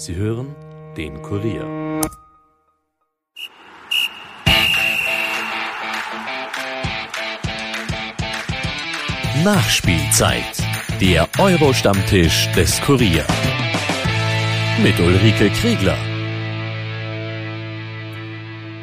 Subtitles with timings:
[0.00, 0.54] Sie hören
[0.96, 1.64] den Kurier.
[9.42, 10.44] Nachspielzeit.
[11.00, 13.24] Der Euro-Stammtisch des Kurier.
[14.80, 15.96] Mit Ulrike Kriegler.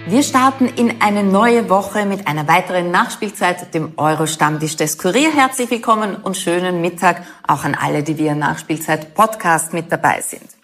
[0.08, 5.32] Wir starten in eine neue Woche mit einer weiteren Nachspielzeit, dem Euro-Stammtisch des Kurier.
[5.32, 10.55] Herzlich willkommen und schönen Mittag auch an alle, die via Nachspielzeit-Podcast mit dabei sind.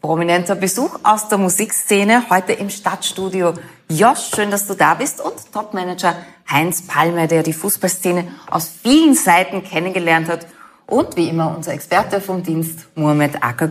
[0.00, 3.52] Prominenter Besuch aus der Musikszene heute im Stadtstudio.
[3.90, 6.16] Josh, schön, dass du da bist und Topmanager
[6.50, 10.46] Heinz Palmer, der die Fußballszene aus vielen Seiten kennengelernt hat
[10.86, 13.68] und wie immer unser Experte vom Dienst Mohamed Acker.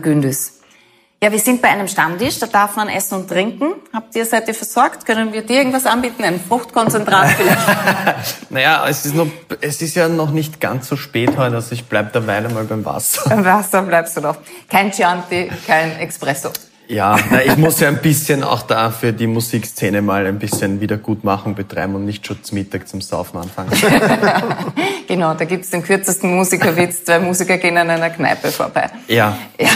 [1.22, 3.74] Ja, wir sind bei einem Stammtisch, da darf man essen und trinken.
[3.92, 5.04] Habt ihr, seid ihr versorgt?
[5.04, 6.24] Können wir dir irgendwas anbieten?
[6.24, 8.50] Ein Fruchtkonzentrat vielleicht?
[8.50, 9.26] naja, es ist, noch,
[9.60, 12.86] es ist ja noch nicht ganz so spät heute, also ich bleib derweil mal beim
[12.86, 13.28] Wasser.
[13.28, 14.38] Beim Wasser bleibst du noch.
[14.70, 16.50] Kein Chianti, kein Espresso.
[16.90, 20.80] Ja, na, ich muss ja ein bisschen auch da für die Musikszene mal ein bisschen
[20.80, 23.70] Wiedergutmachung betreiben und nicht schon zum Mittag zum Saufen anfangen.
[25.06, 28.90] genau, da gibt's den kürzesten Musikerwitz, zwei Musiker gehen an einer Kneipe vorbei.
[29.06, 29.38] Ja.
[29.60, 29.70] ja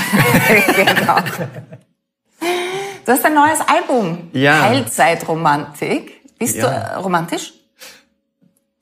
[0.92, 1.16] genau.
[3.04, 4.62] Du hast ein neues Album, ja.
[4.62, 6.36] Heilzeitromantik.
[6.36, 6.96] Bist ja.
[6.96, 7.52] du romantisch?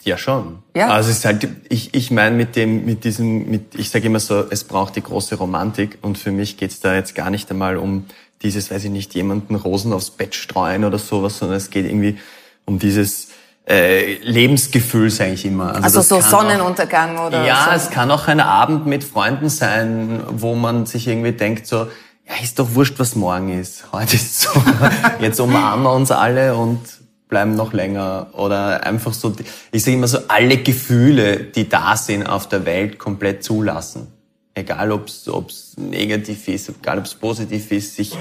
[0.04, 0.62] Ja, schon.
[0.74, 0.88] Ja.
[0.88, 4.18] Also es ist halt, ich, ich meine mit dem, mit diesem, mit, ich sage immer
[4.18, 7.76] so, es braucht die große Romantik und für mich geht's da jetzt gar nicht einmal
[7.76, 8.06] um
[8.42, 12.18] dieses, weiß ich nicht, jemanden Rosen aufs Bett streuen oder sowas, sondern es geht irgendwie
[12.64, 13.28] um dieses
[13.68, 15.74] äh, Lebensgefühl, sage ich immer.
[15.74, 17.76] Also, also so Sonnenuntergang auch, oder Ja, so.
[17.76, 21.86] es kann auch ein Abend mit Freunden sein, wo man sich irgendwie denkt so,
[22.26, 23.92] ja, ist doch wurscht, was morgen ist.
[23.92, 24.50] Heute ist so,
[25.20, 26.80] jetzt umarmen wir uns alle und
[27.28, 29.32] bleiben noch länger oder einfach so,
[29.70, 34.08] ich sage immer so, alle Gefühle, die da sind auf der Welt, komplett zulassen.
[34.54, 38.16] Egal ob es negativ ist, egal ob es positiv ist, sich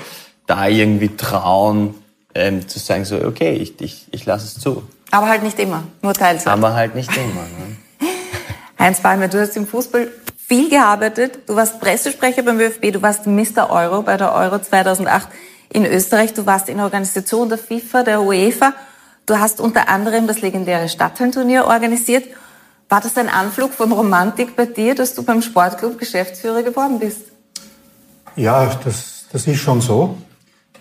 [0.47, 1.95] da irgendwie trauen,
[2.33, 4.83] ähm, zu sagen so, okay, ich, ich, ich lasse es zu.
[5.11, 6.50] Aber halt nicht immer, nur teilweise.
[6.50, 7.41] Aber halt nicht immer.
[7.41, 7.78] Ne?
[8.79, 10.07] Heinz Balmer, du hast im Fußball
[10.38, 11.39] viel gearbeitet.
[11.47, 13.69] Du warst Pressesprecher beim ÖFB, du warst Mr.
[13.69, 15.27] Euro bei der Euro 2008
[15.73, 18.73] in Österreich, du warst in der Organisation der FIFA, der UEFA
[19.25, 22.25] Du hast unter anderem das legendäre Stadthallenturnier organisiert.
[22.91, 27.22] War das ein Anflug von Romantik bei dir, dass du beim Sportclub Geschäftsführer geworden bist?
[28.35, 30.18] Ja, das, das ist schon so,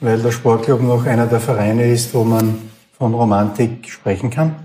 [0.00, 2.62] weil der Sportclub noch einer der Vereine ist, wo man
[2.98, 4.56] von Romantik sprechen kann.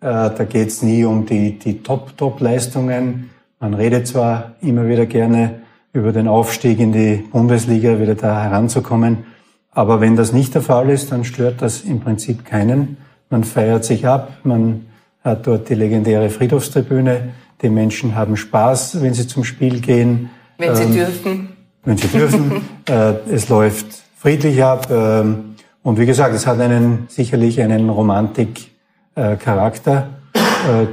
[0.00, 3.30] Äh, da geht es nie um die, die Top-Top-Leistungen.
[3.58, 5.62] Man redet zwar immer wieder gerne
[5.92, 9.26] über den Aufstieg in die Bundesliga, wieder da heranzukommen.
[9.72, 12.98] Aber wenn das nicht der Fall ist, dann stört das im Prinzip keinen.
[13.30, 14.87] Man feiert sich ab, man
[15.22, 17.34] hat dort die legendäre Friedhofstribüne.
[17.62, 20.30] Die Menschen haben Spaß, wenn sie zum Spiel gehen.
[20.58, 21.48] Wenn sie ähm, dürfen.
[21.84, 22.68] Wenn sie dürfen.
[22.88, 23.86] äh, es läuft
[24.16, 24.88] friedlich ab.
[24.90, 30.86] Ähm, und wie gesagt, es hat einen, sicherlich einen Romantik-Charakter, äh,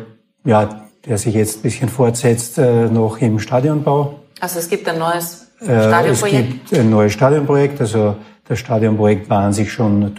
[0.49, 4.21] ja, der sich jetzt ein bisschen fortsetzt, äh, noch im Stadionbau.
[4.39, 6.65] Also es gibt ein neues Stadionprojekt?
[6.65, 8.15] es gibt ein neues Stadionprojekt, also
[8.47, 10.13] das Stadionprojekt war an sich schon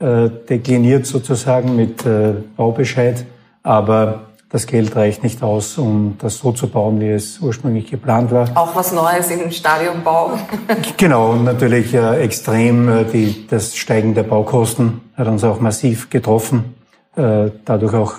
[0.00, 3.24] durchdekliniert sozusagen mit äh, Baubescheid,
[3.62, 8.32] aber das Geld reicht nicht aus, um das so zu bauen, wie es ursprünglich geplant
[8.32, 8.48] war.
[8.56, 10.32] Auch was Neues im Stadionbau.
[10.96, 16.10] genau, und natürlich äh, extrem äh, die, das Steigen der Baukosten hat uns auch massiv
[16.10, 16.74] getroffen.
[17.14, 18.14] Äh, dadurch auch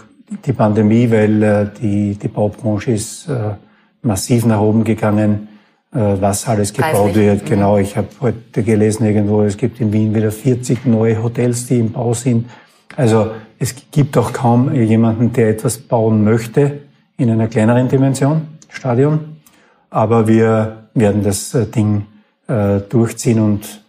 [0.46, 3.56] die Pandemie, weil äh, die, die Baubranche ist äh,
[4.02, 5.50] massiv nach oben gegangen.
[5.94, 7.46] Äh, was alles gebaut wird.
[7.46, 11.79] Genau, ich habe heute gelesen irgendwo, es gibt in Wien wieder 40 neue Hotels, die
[11.79, 12.50] im Bau sind.
[12.96, 16.79] Also es gibt auch kaum jemanden, der etwas bauen möchte
[17.18, 19.41] in einer kleineren Dimension, Stadion.
[19.90, 22.06] Aber wir werden das äh, Ding
[22.47, 23.81] äh, durchziehen und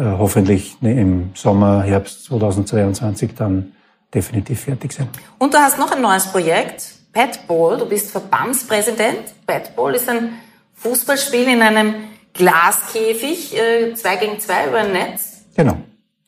[0.00, 3.72] hoffentlich ne, im Sommer, Herbst 2022 dann
[4.14, 5.08] definitiv fertig sein.
[5.38, 7.78] Und du hast noch ein neues Projekt, Pet Ball.
[7.78, 9.34] Du bist Verbandspräsident.
[9.44, 10.34] Pet Ball ist ein
[10.80, 11.94] Fußballspiel in einem
[12.34, 15.44] Glaskäfig, äh, zwei gegen zwei über ein Netz?
[15.56, 15.76] Genau.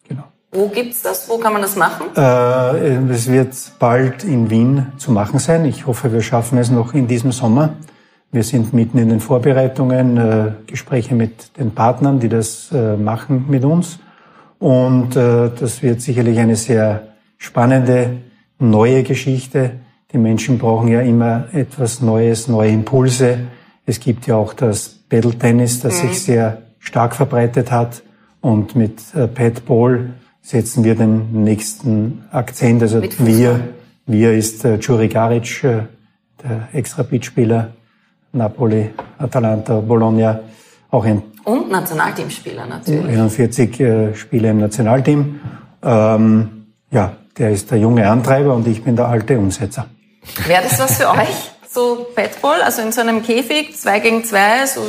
[0.08, 0.24] genau.
[0.50, 1.28] Wo gibt's das?
[1.28, 2.06] Wo kann man das machen?
[2.16, 5.64] Äh, es wird bald in Wien zu machen sein.
[5.64, 7.74] Ich hoffe, wir schaffen es noch in diesem Sommer.
[8.32, 13.46] Wir sind mitten in den Vorbereitungen, äh, Gespräche mit den Partnern, die das äh, machen
[13.48, 14.00] mit uns.
[14.58, 17.08] Und äh, das wird sicherlich eine sehr
[17.38, 18.18] spannende,
[18.58, 19.72] neue Geschichte.
[20.12, 23.38] Die Menschen brauchen ja immer etwas Neues, neue Impulse
[23.86, 26.08] es gibt ja auch das Battle Tennis, das mhm.
[26.08, 28.02] sich sehr stark verbreitet hat.
[28.40, 30.10] Und mit äh, Pat Ball
[30.42, 32.82] setzen wir den nächsten Akzent.
[32.82, 33.60] Also wir,
[34.06, 35.82] wir ist äh, Juri Garic, äh,
[36.42, 37.72] der Extra-Beat-Spieler,
[38.32, 40.40] Napoli, Atalanta, Bologna,
[40.90, 43.06] auch ein Und Nationalteamspieler natürlich.
[43.06, 45.40] 41 äh, Spiele im Nationalteam.
[45.82, 49.86] Ähm, ja, der ist der junge Antreiber und ich bin der alte Umsetzer.
[50.46, 51.50] Wäre das was für euch?
[51.72, 54.80] So Badball, also in so einem Käfig, zwei gegen zwei, so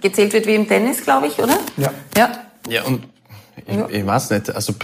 [0.00, 1.56] gezählt wird wie im Tennis, glaube ich, oder?
[1.76, 1.92] Ja.
[2.16, 2.32] Ja.
[2.68, 3.04] Ja, und
[3.66, 4.74] ich, ich weiß nicht, also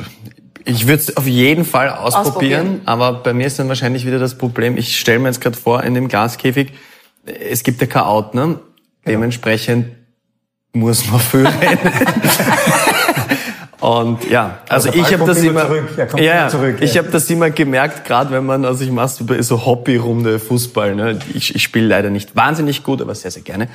[0.65, 2.81] ich würde es auf jeden Fall ausprobieren, Ausprobieren.
[2.85, 5.83] aber bei mir ist dann wahrscheinlich wieder das Problem, ich stelle mir jetzt gerade vor,
[5.83, 6.73] in dem Glaskäfig,
[7.25, 8.61] es gibt ja kein Out, ne?
[9.07, 9.97] Dementsprechend
[10.73, 11.93] muss man viel rennen.
[13.81, 17.03] Und ja, also Aber ich habe das immer zurück, ja, immer zurück, ich ja.
[17.03, 21.19] habe das immer gemerkt, gerade wenn man, also ich mache so Hobbyrunde Fußball, ne?
[21.35, 23.69] ich, ich spiele leider nicht wahnsinnig gut, aber sehr, sehr gerne.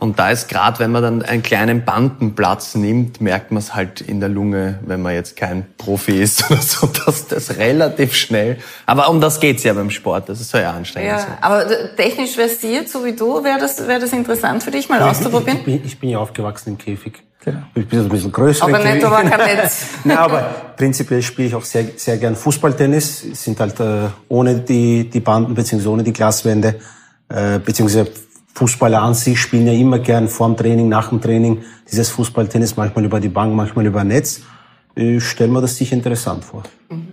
[0.00, 4.00] Und da ist gerade, wenn man dann einen kleinen Bandenplatz nimmt, merkt man es halt
[4.00, 8.58] in der Lunge, wenn man jetzt kein Profi ist oder so, dass das relativ schnell,
[8.84, 11.20] aber um das geht's ja beim Sport, das ist so ja anstrengend.
[11.20, 14.88] Ja, aber äh, technisch versiert, so wie du, wäre das, wäre das interessant für dich
[14.88, 15.58] mal auszuprobieren?
[15.58, 17.25] Ich bin, ich bin ja aufgewachsen im Käfig.
[17.46, 17.58] Genau.
[17.76, 18.64] Ich bin also ein bisschen größer.
[18.64, 19.86] Aber nicht, aber kein Netz.
[20.02, 23.24] Nein, aber prinzipiell spiele ich auch sehr, sehr gern Fußballtennis.
[23.32, 26.74] Es Sind halt äh, ohne die, die Banden beziehungsweise ohne die Glaswände
[27.28, 28.10] äh, beziehungsweise
[28.54, 33.04] Fußballer an sich spielen ja immer gern vorm Training, nach dem Training dieses Fußballtennis, manchmal
[33.04, 34.40] über die Bank, manchmal über Netz.
[34.96, 36.64] Ich stelle mir das sicher interessant vor.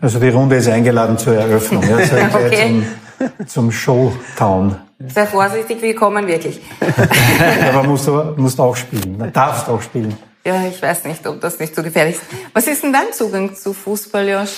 [0.02, 1.84] Also die Runde ist eingeladen zur Eröffnung.
[1.84, 2.82] Ja, so Okay.
[3.20, 4.78] zum, zum Showtown.
[5.08, 6.62] Sehr vorsichtig, willkommen wirklich.
[7.70, 9.18] Aber musst du musst auch spielen.
[9.18, 10.16] Du darfst auch spielen.
[10.46, 12.24] Ja, ich weiß nicht, ob das nicht so gefährlich ist.
[12.54, 14.52] Was ist denn dein Zugang zu Fußball, Josh?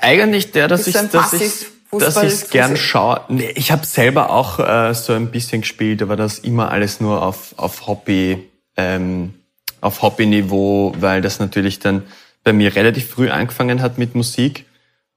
[0.00, 3.20] Eigentlich der, dass ich dass ich dass ich's gern schaue.
[3.28, 7.22] Nee, ich habe selber auch äh, so ein bisschen gespielt, aber das immer alles nur
[7.22, 9.34] auf auf Hobby ähm,
[9.80, 12.02] auf Hobbyniveau, weil das natürlich dann
[12.44, 14.66] bei mir relativ früh angefangen hat mit Musik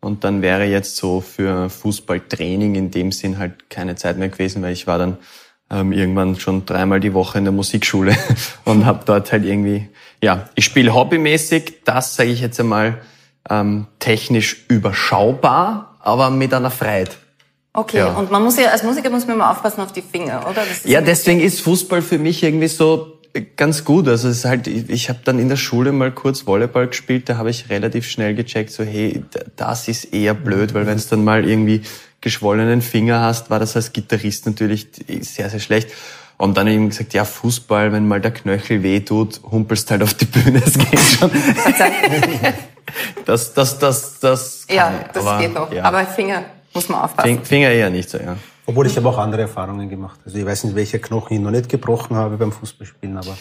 [0.01, 4.61] und dann wäre jetzt so für Fußballtraining in dem Sinn halt keine Zeit mehr gewesen,
[4.61, 5.17] weil ich war dann
[5.71, 8.15] ähm, irgendwann schon dreimal die Woche in der Musikschule
[8.65, 9.89] und habe dort halt irgendwie,
[10.23, 12.99] ja, ich spiele hobbymäßig, das sage ich jetzt einmal
[13.49, 17.17] ähm, technisch überschaubar, aber mit einer Freiheit.
[17.73, 18.13] Okay, Ja.
[18.15, 20.63] und man muss ja, als Musiker muss man immer aufpassen auf die Finger, oder?
[20.85, 23.18] Ja, deswegen ist Fußball für mich irgendwie so
[23.55, 24.07] ganz gut.
[24.07, 27.29] Also es ist halt, ich, ich habe dann in der Schule mal kurz Volleyball gespielt,
[27.29, 29.23] da habe ich relativ schnell gecheckt, so hey,
[29.55, 31.81] das ist eher blöd, weil wenn es dann mal irgendwie
[32.21, 34.87] geschwollenen Finger hast, war das als Gitarrist natürlich
[35.21, 35.89] sehr, sehr schlecht.
[36.37, 40.13] Und dann eben gesagt, ja, Fußball, wenn mal der Knöchel weh tut, humpelst halt auf
[40.13, 41.29] die Bühne, es geht schon.
[43.25, 45.71] das, das, das, das kann Ja, das aber, geht noch.
[45.71, 45.83] ja.
[45.83, 46.43] Aber Finger
[46.73, 47.27] muss man aufpassen.
[47.37, 48.37] Fing- Finger eher nicht so, ja.
[48.69, 50.19] Obwohl ich habe auch andere Erfahrungen gemacht.
[50.23, 53.35] Also ich weiß nicht, welche Knochen ich noch nicht gebrochen habe beim Fußballspielen, aber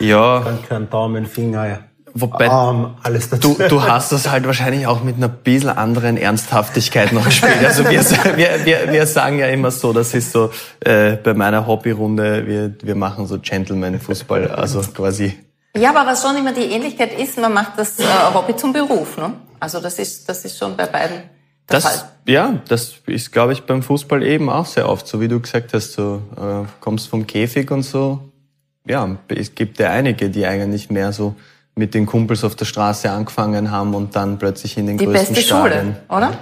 [0.00, 1.78] Ja, dann können Daumen, Finger,
[2.12, 3.56] Wobei- Arm, alles dazu.
[3.58, 7.64] Du, du hast das halt wahrscheinlich auch mit einer bisschen anderen Ernsthaftigkeit noch gespielt.
[7.64, 8.00] Also wir,
[8.36, 12.74] wir, wir, wir sagen ja immer so, das ist so äh, bei meiner Hobbyrunde, wir,
[12.82, 15.38] wir machen so Gentleman-Fußball, also quasi.
[15.74, 18.04] Ja, aber was schon immer die Ähnlichkeit ist, man macht das äh,
[18.34, 19.32] Hobby zum Beruf, ne?
[19.58, 21.22] Also das ist, das ist schon bei beiden
[21.68, 22.08] Das, Fall.
[22.26, 25.72] ja, das ist, glaube ich, beim Fußball eben auch sehr oft, so wie du gesagt
[25.74, 28.20] hast, so äh, kommst vom Käfig und so.
[28.86, 31.34] Ja, es gibt ja einige, die eigentlich mehr so
[31.74, 35.34] mit den Kumpels auf der Straße angefangen haben und dann plötzlich in den Die größten
[35.34, 35.96] beste Stadien.
[36.08, 36.32] Schule, oder?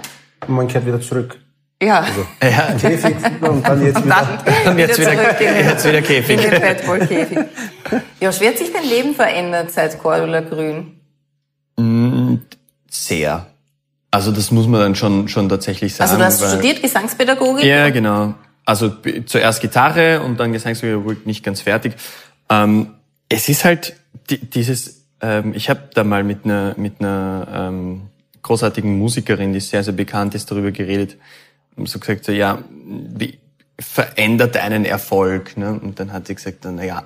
[0.47, 1.37] Man kehrt wieder zurück.
[1.83, 2.05] Ja.
[2.41, 4.39] Ja, Käfig und dann jetzt wieder.
[4.63, 6.43] Dann jetzt wieder- jetzt wieder Käfig.
[6.43, 7.37] In den Badball-Käfig.
[8.21, 10.93] Josh, wie hat sich dein Leben verändert seit Cordula Grün?
[12.89, 13.45] Sehr.
[14.11, 16.09] Also das muss man dann schon, schon tatsächlich sagen.
[16.11, 17.65] Also du hast weil- studiert Gesangspädagogik?
[17.65, 18.33] Ja, genau.
[18.65, 18.91] Also
[19.25, 21.93] zuerst Gitarre und dann Gesangspädagogik nicht ganz fertig.
[22.49, 22.93] Ähm,
[23.29, 23.95] es ist halt
[24.29, 28.01] di dieses, ähm, ich habe da mal mit einer mit einer ähm,
[28.41, 31.17] großartigen Musikerin, die sehr, sehr bekannt ist, darüber geredet
[31.75, 33.39] und so gesagt, so ja, wie
[33.79, 35.57] verändert einen Erfolg?
[35.57, 35.79] Ne?
[35.81, 37.03] Und dann hat sie gesagt, na ja,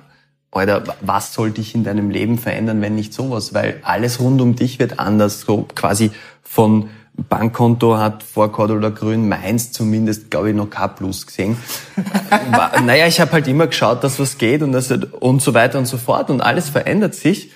[0.52, 3.54] Alter, was soll dich in deinem Leben verändern, wenn nicht sowas?
[3.54, 6.10] Weil alles rund um dich wird anders, so quasi
[6.42, 11.56] von Bankkonto hat vor Cordula Grün Mainz zumindest, glaube ich, noch K Plus gesehen.
[12.84, 15.86] Naja, ich habe halt immer geschaut, dass was geht und, das, und so weiter und
[15.86, 17.52] so fort und alles verändert sich.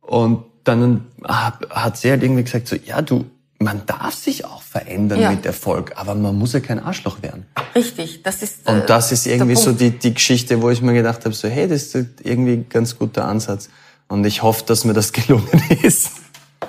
[0.00, 3.26] Und dann hat sie halt irgendwie gesagt, so, ja, du,
[3.58, 5.30] man darf sich auch verändern Ja.
[5.30, 7.46] mit Erfolg, aber man muss ja kein Arschloch werden.
[7.74, 8.66] Richtig, das ist.
[8.68, 11.48] äh, Und das ist irgendwie so die, die Geschichte, wo ich mir gedacht habe, so,
[11.48, 13.68] hey, das ist irgendwie ein ganz guter Ansatz.
[14.08, 15.48] Und ich hoffe, dass mir das gelungen
[15.82, 16.10] ist.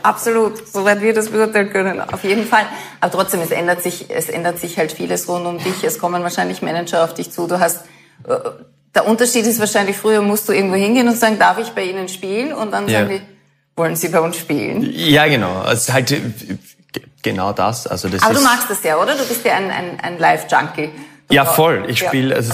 [0.04, 2.66] Absolut, soweit wir das beurteilen können, auf jeden Fall.
[3.02, 5.84] Aber trotzdem, es ändert sich, es ändert sich halt vieles rund um dich.
[5.84, 7.48] Es kommen wahrscheinlich Manager auf dich zu.
[7.48, 7.86] Du hast,
[8.28, 8.36] äh,
[8.94, 12.08] der Unterschied ist wahrscheinlich, früher musst du irgendwo hingehen und sagen, darf ich bei Ihnen
[12.08, 12.54] spielen?
[12.54, 13.00] Und dann Ja.
[13.00, 13.22] sagen die,
[13.76, 14.88] wollen Sie bei uns spielen?
[14.94, 15.64] Ja, genau.
[15.66, 16.12] Es ist halt
[17.26, 17.88] genau das.
[17.88, 19.18] Also das Aber ist, du magst das ja, oder?
[19.18, 20.92] Du bist ja ein, ein, ein Live-Junkie.
[21.32, 21.86] Ja, voll.
[21.88, 22.54] Ich spiele, also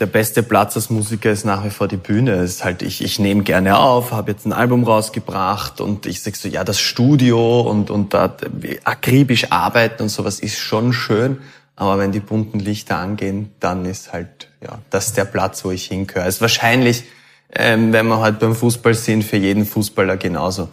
[0.00, 2.32] der beste Platz als Musiker ist nach wie vor die Bühne.
[2.36, 6.22] Es ist halt, ich, ich nehme gerne auf, habe jetzt ein Album rausgebracht und ich
[6.22, 8.34] sag so, ja, das Studio und, und da
[8.84, 11.38] akribisch arbeiten und sowas ist schon schön.
[11.76, 15.70] Aber wenn die bunten Lichter angehen, dann ist halt, ja, das ist der Platz, wo
[15.70, 16.26] ich hingehöre.
[16.26, 17.04] Es ist wahrscheinlich,
[17.54, 20.70] ähm, wenn wir halt beim Fußball sind, für jeden Fußballer genauso.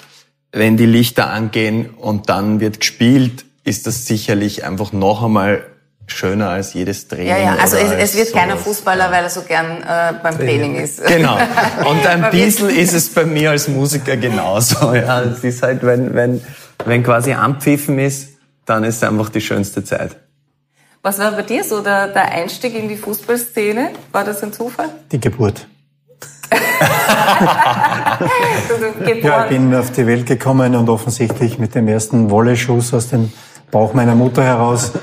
[0.53, 5.65] Wenn die Lichter angehen und dann wird gespielt, ist das sicherlich einfach noch einmal
[6.05, 7.27] schöner als jedes Training.
[7.27, 10.75] Ja, ja, also es, es wird keiner Fußballer, weil er so gern äh, beim Training
[10.75, 11.01] ist.
[11.07, 11.37] Genau.
[11.89, 14.93] Und ein bisschen ist es bei mir als Musiker genauso.
[14.93, 16.41] Ja, es ist halt, wenn, wenn,
[16.85, 18.29] wenn quasi Ampfiffen ist,
[18.65, 20.15] dann ist es einfach die schönste Zeit.
[21.01, 23.89] Was war bei dir so der, der Einstieg in die Fußballszene?
[24.11, 24.89] War das ein Zufall?
[25.11, 25.67] Die Geburt.
[29.21, 33.31] Ja, ich bin auf die Welt gekommen und offensichtlich mit dem ersten Wolleschuss aus dem
[33.71, 34.93] Bauch meiner Mutter heraus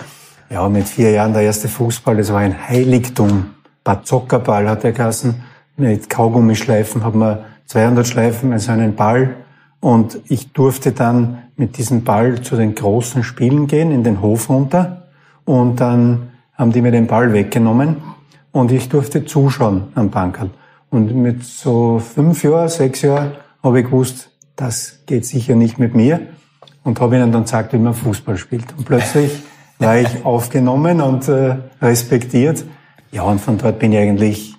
[0.50, 3.50] ja, mit vier Jahren der erste Fußball, das war ein Heiligtum.
[3.84, 5.42] Bazooka-Ball hat er geheißen.
[5.76, 9.36] Mit Kaugummischleifen hat man 200 Schleifen, also einen Ball.
[9.78, 14.50] Und ich durfte dann mit diesem Ball zu den großen Spielen gehen, in den Hof
[14.50, 15.08] runter.
[15.44, 17.96] Und dann haben die mir den Ball weggenommen.
[18.50, 20.50] Und ich durfte zuschauen am Bankerl.
[20.90, 23.32] Und mit so fünf Jahren, sechs Jahren
[23.62, 26.20] habe ich gewusst, das geht sicher nicht mit mir.
[26.82, 28.66] Und habe ihnen dann gesagt, wie man Fußball spielt.
[28.76, 29.42] Und plötzlich
[29.78, 32.64] war ich aufgenommen und äh, respektiert.
[33.12, 34.54] Ja, und von dort bin ich eigentlich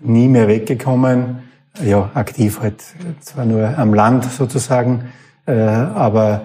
[0.00, 1.42] nie mehr weggekommen.
[1.84, 2.82] Ja, aktiv halt
[3.20, 5.04] zwar nur am Land sozusagen,
[5.46, 6.42] äh, aber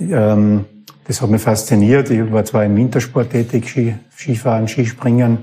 [0.00, 0.64] ähm,
[1.06, 2.10] das hat mich fasziniert.
[2.10, 5.38] Ich war zwar im Wintersport tätig, Ski, Skifahren, Skispringen,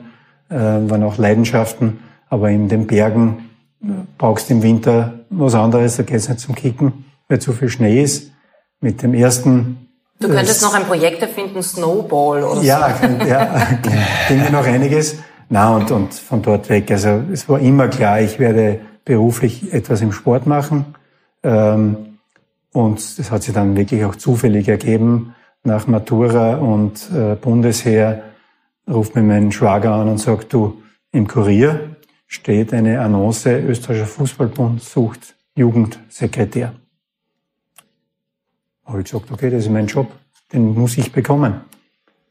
[0.49, 1.99] äh, waren auch Leidenschaften,
[2.31, 3.49] aber in den Bergen
[3.83, 7.69] äh, brauchst du im Winter was anderes, da geht's nicht zum Kicken, weil zu viel
[7.69, 8.31] Schnee ist.
[8.79, 13.25] Mit dem ersten Du könntest noch ein Projekt erfinden, Snowball oder ja, so.
[13.25, 13.67] Ja,
[14.27, 15.17] ging noch einiges.
[15.49, 16.89] Na und, und von dort weg.
[16.91, 20.85] Also es war immer klar, ich werde beruflich etwas im Sport machen.
[21.43, 22.17] Ähm,
[22.71, 25.35] und das hat sich dann wirklich auch zufällig ergeben.
[25.63, 28.21] Nach Matura und äh, Bundesheer
[28.87, 31.90] ruft mir mein Schwager an und sagt, du, im Kurier
[32.31, 36.73] steht eine Annonce, österreichischer Fußballbund sucht Jugendsekretär.
[38.85, 40.09] Habe ich gesagt, okay, das ist mein Job,
[40.53, 41.59] den muss ich bekommen.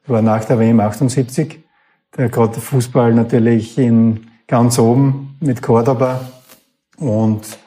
[0.02, 1.62] Ich war nach der WM 78,
[2.12, 6.33] da gerade der Fußball natürlich in ganz oben mit Cordoba
[6.97, 7.59] und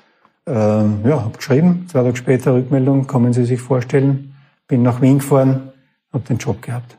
[0.48, 4.36] ähm, ja, habe geschrieben, zwei Tage später Rückmeldung, kommen Sie sich vorstellen,
[4.68, 5.72] bin nach Wien gefahren,
[6.12, 6.98] habe den Job gehabt.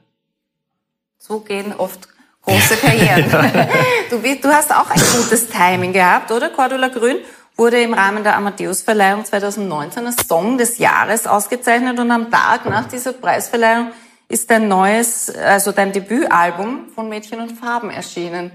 [1.18, 2.13] So gehen oft
[2.44, 3.30] große Karrieren.
[4.10, 6.50] du, du hast auch ein gutes Timing gehabt, oder?
[6.50, 7.18] Cordula Grün
[7.56, 12.88] wurde im Rahmen der Amadeus-Verleihung 2019 als Song des Jahres ausgezeichnet und am Tag nach
[12.88, 13.92] dieser Preisverleihung
[14.28, 18.50] ist dein neues, also dein Debütalbum von Mädchen und Farben erschienen.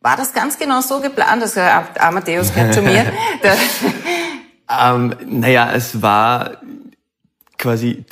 [0.00, 1.42] War das ganz genau so geplant?
[1.42, 3.06] Also Amadeus kennt schon mir.
[4.68, 6.58] ähm, naja, es war
[7.56, 8.04] quasi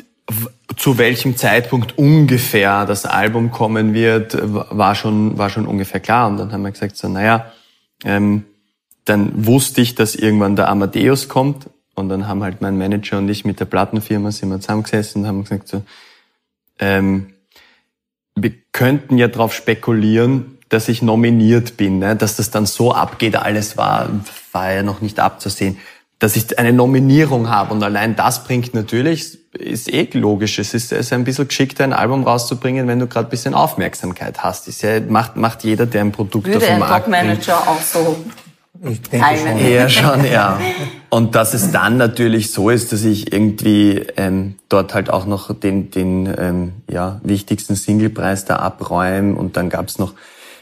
[0.76, 6.28] zu welchem Zeitpunkt ungefähr das Album kommen wird, war schon, war schon ungefähr klar.
[6.28, 7.52] Und dann haben wir gesagt, so, naja,
[8.04, 8.44] ähm,
[9.04, 11.68] dann wusste ich, dass irgendwann der Amadeus kommt.
[11.94, 15.28] Und dann haben halt mein Manager und ich mit der Plattenfirma sind wir zusammengesessen und
[15.28, 15.82] haben gesagt so,
[16.78, 17.34] ähm,
[18.34, 22.16] wir könnten ja darauf spekulieren, dass ich nominiert bin, ne?
[22.16, 24.08] dass das dann so abgeht, alles war,
[24.52, 25.78] war ja noch nicht abzusehen,
[26.20, 30.92] dass ich eine Nominierung habe und allein das bringt natürlich, ist eh logisch, es ist,
[30.92, 34.69] es ist ein bisschen geschickter, ein Album rauszubringen, wenn du gerade ein bisschen Aufmerksamkeit hast.
[34.69, 37.69] Das ja, macht, macht jeder, der ein Produkt Würde auf dem Markt Würde ein Top-Manager
[37.69, 38.16] auch so
[38.83, 39.59] ich denke schon.
[39.59, 40.59] Eher schon, ja.
[41.11, 45.54] Und dass es dann natürlich so ist, dass ich irgendwie ähm, dort halt auch noch
[45.54, 50.14] den, den ähm, ja, wichtigsten Singlepreis da abräume und dann gab's noch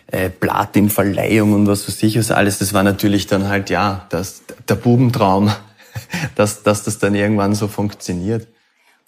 [0.09, 2.59] äh, Platin-Verleihung und was weiß ich was alles.
[2.59, 5.53] Das war natürlich dann halt, ja, das, der Bubentraum,
[6.35, 8.49] dass, dass das dann irgendwann so funktioniert.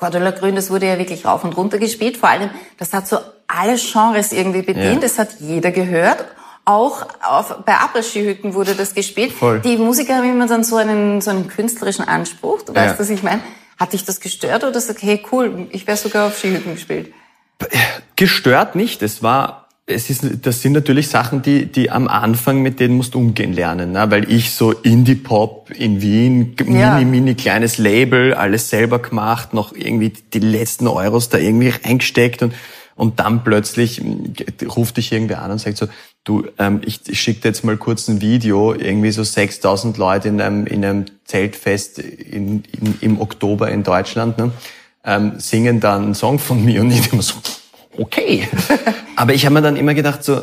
[0.00, 2.16] Cordula Grün, das wurde ja wirklich rauf und runter gespielt.
[2.16, 4.94] Vor allem, das hat so alle Genres irgendwie bedient.
[4.94, 5.00] Ja.
[5.00, 6.24] Das hat jeder gehört.
[6.64, 9.32] Auch auf, bei Appelskihütten wurde das gespielt.
[9.32, 9.60] Voll.
[9.60, 12.62] Die Musiker haben immer dann so einen, so einen künstlerischen Anspruch.
[12.62, 12.98] Du weißt, ja.
[12.98, 13.42] was ich meine.
[13.78, 17.12] Hat dich das gestört oder sagst, hey, cool, ich wäre sogar auf Skihütten gespielt?
[18.16, 19.02] Gestört nicht.
[19.02, 23.16] Es war, es ist, das sind natürlich Sachen, die, die am Anfang mit denen musst
[23.16, 24.10] umgehen lernen, ne?
[24.10, 26.94] weil ich so Indie-Pop in Wien, ja.
[26.94, 32.42] mini, mini kleines Label, alles selber gemacht, noch irgendwie die letzten Euros da irgendwie reingesteckt
[32.42, 32.54] und
[33.00, 34.02] und dann plötzlich
[34.76, 35.86] ruft dich irgendwer an und sagt so,
[36.24, 40.28] du, ähm, ich, ich schicke dir jetzt mal kurz ein Video, irgendwie so 6000 Leute
[40.28, 44.52] in einem, in einem Zeltfest in, in, im Oktober in Deutschland, ne,
[45.02, 47.36] ähm, singen dann einen Song von mir und ich immer so,
[47.96, 48.48] okay.
[49.16, 50.40] Aber ich habe mir dann immer gedacht so,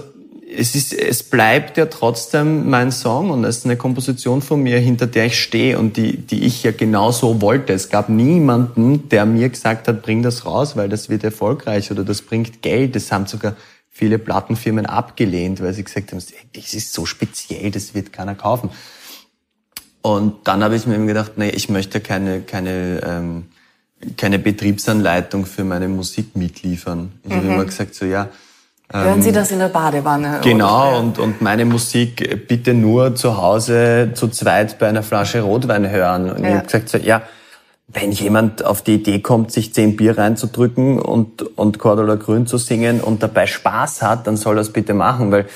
[0.55, 4.79] es ist, es bleibt ja trotzdem mein Song und es ist eine Komposition von mir,
[4.79, 7.73] hinter der ich stehe und die, die ich ja genauso wollte.
[7.73, 12.03] Es gab niemanden, der mir gesagt hat, bring das raus, weil das wird erfolgreich oder
[12.03, 12.95] das bringt Geld.
[12.95, 13.55] Das haben sogar
[13.89, 16.23] viele Plattenfirmen abgelehnt, weil sie gesagt haben,
[16.55, 18.69] das ist so speziell, das wird keiner kaufen.
[20.01, 23.45] Und dann habe ich mir eben gedacht, nee, ich möchte keine, keine, ähm,
[24.15, 27.11] keine Betriebsanleitung für meine Musik mitliefern.
[27.23, 27.35] Ich mhm.
[27.35, 28.29] habe immer gesagt, so ja,
[28.89, 30.39] Hören Sie ähm, das in der Badewanne?
[30.43, 35.89] Genau, und, und meine Musik bitte nur zu Hause zu zweit bei einer Flasche Rotwein
[35.89, 36.31] hören.
[36.31, 36.49] Und ja.
[36.49, 37.23] ich habe gesagt, so, ja,
[37.89, 42.57] wenn jemand auf die Idee kommt, sich zehn Bier reinzudrücken und, und Cordula Grün zu
[42.57, 45.47] singen und dabei Spaß hat, dann soll er es bitte machen, weil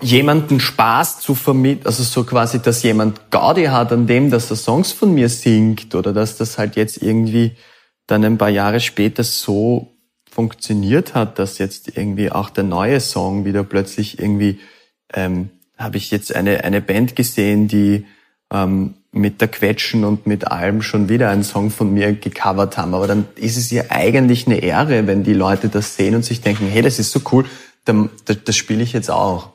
[0.00, 4.56] jemanden Spaß zu vermitteln, also so quasi, dass jemand Gaudi hat an dem, dass er
[4.56, 7.52] Songs von mir singt oder dass das halt jetzt irgendwie
[8.06, 9.94] dann ein paar Jahre später so
[10.30, 14.58] funktioniert hat, dass jetzt irgendwie auch der neue Song wieder plötzlich irgendwie,
[15.12, 18.04] ähm, habe ich jetzt eine, eine Band gesehen, die
[18.52, 22.94] ähm, mit der Quetschen und mit allem schon wieder einen Song von mir gecovert haben.
[22.94, 26.40] Aber dann ist es ja eigentlich eine Ehre, wenn die Leute das sehen und sich
[26.40, 27.44] denken, hey, das ist so cool,
[27.84, 29.50] das, spiele ich jetzt auch.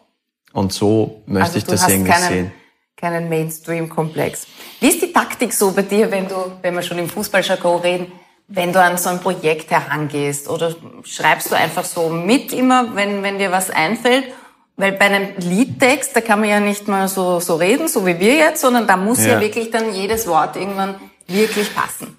[0.54, 2.52] Und so möchte also ich das irgendwie keinen, sehen.
[2.96, 4.48] Keinen Mainstream-Komplex.
[4.80, 8.12] Wie ist die Taktik so bei dir, wenn du, wenn wir schon im Fußballjargon reden,
[8.48, 13.22] wenn du an so ein Projekt herangehst oder schreibst du einfach so mit immer, wenn,
[13.22, 14.26] wenn dir was einfällt?
[14.76, 18.20] Weil bei einem Liedtext, da kann man ja nicht mal so, so reden, so wie
[18.20, 20.96] wir jetzt, sondern da muss ja, ja wirklich dann jedes Wort irgendwann
[21.28, 22.16] wirklich passen.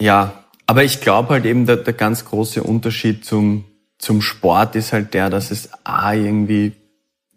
[0.00, 3.64] Ja, aber ich glaube halt eben, der, der ganz große Unterschied zum,
[3.98, 6.72] zum Sport ist halt der, dass es A irgendwie,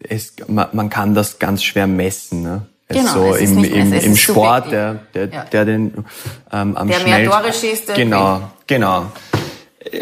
[0.08, 2.44] es, man, man kann das ganz schwer messen.
[2.44, 2.68] Ne?
[2.88, 5.44] Genau, so im, im, im Sport, der, der, ja.
[5.46, 6.06] der den
[6.52, 6.88] ähm, am.
[6.88, 7.90] Der mehr Tore schießt.
[7.90, 9.12] Der genau, genau.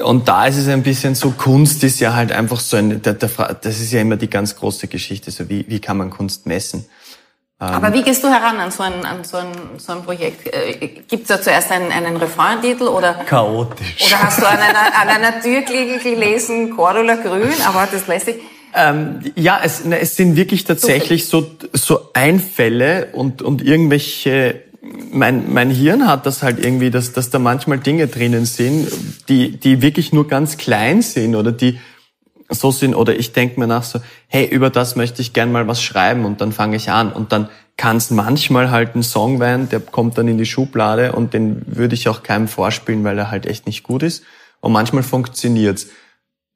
[0.04, 3.14] Und da ist es ein bisschen so, Kunst ist ja halt einfach so ein, der,
[3.14, 3.30] der,
[3.62, 6.86] das ist ja immer die ganz große Geschichte, so wie, wie kann man Kunst messen?
[7.62, 9.48] Ähm, Aber wie gehst du heran an so ein, an so ein,
[9.78, 10.48] so ein Projekt?
[10.48, 13.14] Äh, Gibt es da zuerst einen, einen Refrain-Titel oder?
[13.26, 14.06] Chaotisch.
[14.08, 18.36] Oder hast du an einer, an einer Türklinge gelesen, Cordula Grün, aber das lässt sich...
[18.74, 24.62] Ähm, ja, es, ne, es sind wirklich tatsächlich so, so Einfälle und, und irgendwelche,
[25.12, 28.88] mein, mein Hirn hat das halt irgendwie, dass, dass da manchmal Dinge drinnen sind,
[29.28, 31.80] die, die wirklich nur ganz klein sind oder die
[32.50, 35.68] so sind, oder ich denke mir nach so, hey, über das möchte ich gern mal
[35.68, 39.40] was schreiben und dann fange ich an und dann kann es manchmal halt ein Song
[39.40, 43.18] werden, der kommt dann in die Schublade und den würde ich auch keinem vorspielen, weil
[43.18, 44.24] er halt echt nicht gut ist.
[44.60, 45.88] Und manchmal funktioniert's.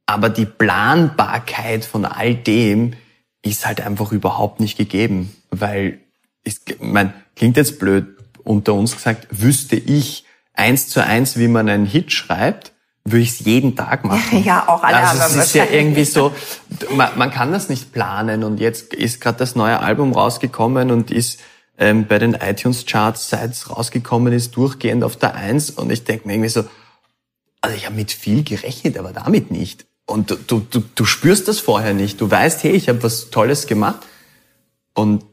[0.06, 2.92] Aber die Planbarkeit von all dem
[3.42, 6.00] ist halt einfach überhaupt nicht gegeben, weil,
[6.44, 8.06] ich mein, klingt jetzt blöd,
[8.44, 12.73] unter uns gesagt, wüsste ich eins zu eins, wie man einen Hit schreibt,
[13.06, 14.44] würde ich es jeden Tag machen.
[14.44, 16.34] Ja, auch alle also es ist ja irgendwie so,
[16.92, 21.12] man, man kann das nicht planen und jetzt ist gerade das neue Album rausgekommen und
[21.12, 21.40] ist
[21.78, 26.28] ähm, bei den iTunes-Charts, seit es rausgekommen ist, durchgehend auf der Eins und ich denke
[26.28, 26.66] mir irgendwie so,
[27.62, 29.86] also ich habe mit viel gerechnet, aber damit nicht.
[30.06, 32.20] Und du, du, du, du spürst das vorher nicht.
[32.20, 34.02] Du weißt, hey, ich habe was Tolles gemacht.
[34.94, 35.24] Und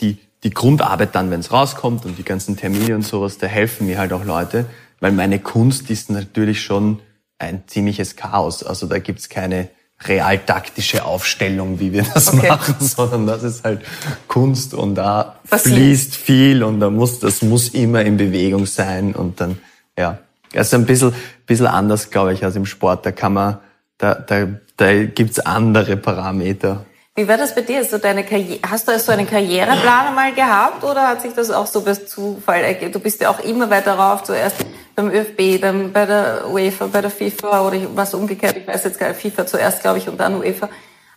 [0.00, 3.86] die, die Grundarbeit dann, wenn es rauskommt und die ganzen Termine und sowas, da helfen
[3.86, 4.66] mir halt auch Leute,
[5.00, 7.00] weil meine Kunst ist natürlich schon
[7.38, 8.62] ein ziemliches Chaos.
[8.62, 9.68] Also da gibt's keine
[10.02, 12.48] realtaktische Aufstellung, wie wir das okay.
[12.48, 13.82] machen, sondern das ist halt
[14.28, 19.14] Kunst und da Was fließt viel und da muss, das muss immer in Bewegung sein
[19.14, 19.58] und dann,
[19.98, 20.18] ja.
[20.54, 21.12] Also ein bisschen,
[21.46, 23.04] bisschen anders, glaube ich, als im Sport.
[23.04, 23.58] Da kann man,
[23.98, 26.86] da, da, da gibt's andere Parameter.
[27.18, 27.78] Wie war das bei dir?
[27.78, 31.66] Also deine Karriere, hast du so einen Karriereplan mal gehabt oder hat sich das auch
[31.66, 32.92] so bei Zufall ergeben?
[32.92, 37.00] Du bist ja auch immer weiter rauf, zuerst beim ÖFB, dann bei der UEFA, bei
[37.00, 40.20] der FIFA oder was umgekehrt, ich weiß jetzt gar nicht, FIFA zuerst, glaube ich, und
[40.20, 40.68] dann UEFA.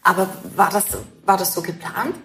[0.02, 0.86] Aber war das,
[1.24, 2.16] war das so geplant?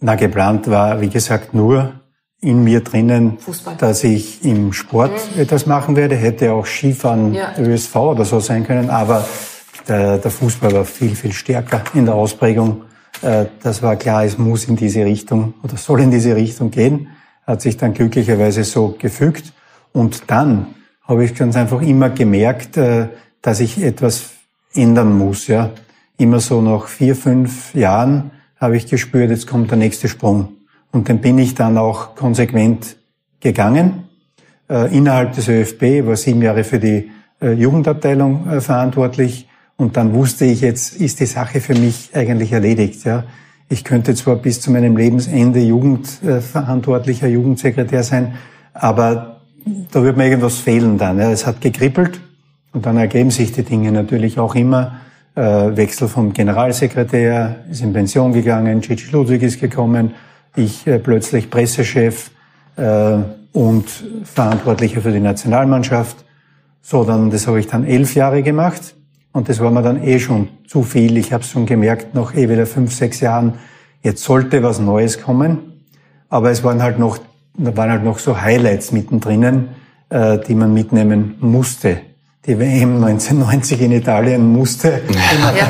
[0.00, 1.92] Na, geplant war, wie gesagt, nur
[2.40, 3.76] in mir drinnen, Fußball.
[3.78, 5.42] dass ich im Sport mhm.
[5.42, 6.16] etwas machen werde.
[6.16, 7.54] Hätte auch Skifahren ja.
[7.56, 9.24] ÖSV oder so sein können, aber
[9.86, 12.86] der, der Fußball war viel, viel stärker in der Ausprägung.
[13.22, 17.08] Äh, das war klar, es muss in diese Richtung oder soll in diese Richtung gehen.
[17.46, 19.52] Hat sich dann glücklicherweise so gefügt.
[19.92, 20.66] Und dann
[21.02, 23.08] habe ich ganz einfach immer gemerkt, äh,
[23.40, 24.30] dass ich etwas
[24.74, 25.46] ändern muss.
[25.46, 25.70] Ja,
[26.18, 30.48] Immer so nach vier, fünf Jahren habe ich gespürt, jetzt kommt der nächste Sprung.
[30.92, 32.96] Und den bin ich dann auch konsequent
[33.40, 34.04] gegangen.
[34.68, 37.10] Äh, innerhalb des ÖFB war sieben Jahre für die
[37.44, 39.48] Jugendabteilung verantwortlich.
[39.76, 43.04] Und dann wusste ich, jetzt ist die Sache für mich eigentlich erledigt.
[43.04, 43.24] Ja.
[43.68, 48.34] Ich könnte zwar bis zu meinem Lebensende Jugendverantwortlicher, Jugendsekretär sein,
[48.74, 49.40] aber
[49.90, 51.18] da wird mir irgendwas fehlen dann.
[51.18, 51.30] Ja.
[51.30, 52.20] Es hat gekribbelt
[52.72, 55.00] und dann ergeben sich die Dinge natürlich auch immer
[55.34, 60.12] äh, Wechsel vom Generalsekretär, ist in Pension gegangen, Gigi Ludwig ist gekommen,
[60.54, 62.30] ich äh, plötzlich Pressechef
[62.76, 63.18] äh,
[63.52, 63.84] und
[64.24, 66.16] Verantwortlicher für die Nationalmannschaft.
[66.82, 68.94] So, dann das habe ich dann elf Jahre gemacht
[69.32, 71.16] und das war mir dann eh schon zu viel.
[71.16, 73.54] Ich habe es schon gemerkt, nach eh wieder fünf, sechs Jahren,
[74.02, 75.58] jetzt sollte was Neues kommen.
[76.28, 77.18] Aber es waren halt noch,
[77.54, 79.68] da waren halt noch so Highlights mittendrin,
[80.10, 82.00] äh, die man mitnehmen musste
[82.46, 85.00] die WM 1990 in Italien musste.
[85.56, 85.66] Ja.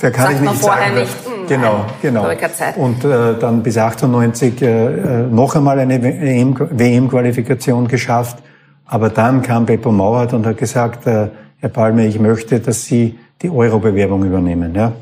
[0.00, 0.94] da kann Sagt ich nicht sagen.
[0.94, 1.12] nicht.
[1.24, 2.28] Hm, genau, genau.
[2.76, 8.38] Und äh, dann bis 98 äh, äh, noch einmal eine WM-Qualifikation geschafft.
[8.84, 11.28] Aber dann kam Beppo Mauert und hat gesagt, äh,
[11.62, 14.74] Herr Palme, ich möchte, dass Sie die Euro-Bewerbung übernehmen.
[14.74, 14.94] Ja?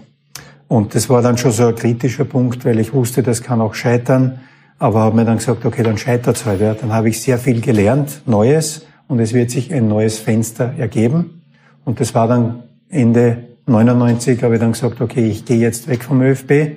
[0.68, 3.73] Und das war dann schon so ein kritischer Punkt, weil ich wusste, das kann auch
[3.73, 4.40] scheitern.
[4.79, 6.61] Aber habe mir dann gesagt, okay, dann scheitert's halt.
[6.61, 6.75] Ja.
[6.75, 11.40] Dann habe ich sehr viel gelernt, Neues und es wird sich ein neues Fenster ergeben.
[11.87, 16.05] Und das war dann Ende 99, habe ich dann gesagt, okay, ich gehe jetzt weg
[16.05, 16.77] vom ÖFB,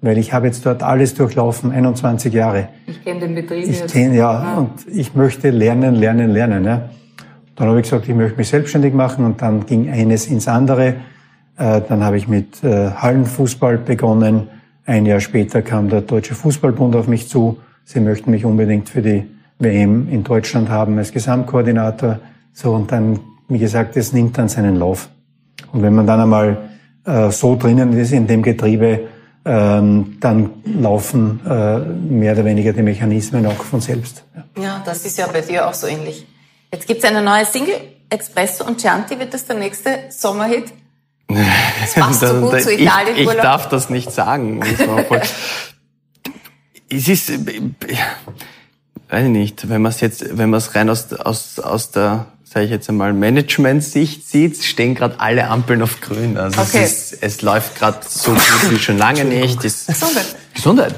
[0.00, 2.68] weil ich habe jetzt dort alles durchlaufen, 21 Jahre.
[2.86, 3.92] Ich kenne den Betrieb Ich jetzt.
[3.92, 6.64] kenne, ja, und ich möchte lernen, lernen, lernen.
[6.64, 6.88] Ja.
[7.56, 10.96] Dann habe ich gesagt, ich möchte mich selbstständig machen und dann ging eines ins andere.
[11.56, 14.48] Äh, Dann habe ich mit äh, Hallenfußball begonnen.
[14.86, 17.58] Ein Jahr später kam der Deutsche Fußballbund auf mich zu.
[17.84, 19.24] Sie möchten mich unbedingt für die
[19.58, 22.18] WM in Deutschland haben als Gesamtkoordinator.
[22.52, 25.08] So, und dann, wie gesagt, es nimmt dann seinen Lauf.
[25.72, 26.70] Und wenn man dann einmal
[27.04, 29.08] äh, so drinnen ist in dem Getriebe,
[29.44, 34.24] ähm, dann laufen äh, mehr oder weniger die Mechanismen auch von selbst.
[34.34, 34.62] Ja.
[34.62, 36.26] Ja, das ist ja bei dir auch so ähnlich.
[36.74, 40.64] Jetzt gibt's eine neue Single, Espresso und Chianti wird das der nächste Sommerhit.
[41.80, 43.16] Das passt so gut zu ich, Italien.
[43.16, 44.60] ich darf das nicht sagen.
[46.90, 47.60] es ist, äh,
[49.08, 52.26] weiß ich nicht, wenn man es jetzt, wenn man es rein aus, aus, aus der,
[52.44, 56.36] sage ich jetzt einmal, Management-Sicht sieht, stehen gerade alle Ampeln auf grün.
[56.36, 56.82] Also Okay.
[56.82, 59.64] es, ist, es läuft gerade so gut wie schon lange nicht.
[59.64, 60.36] Es, Gesundheit.
[60.54, 60.94] Gesundheit.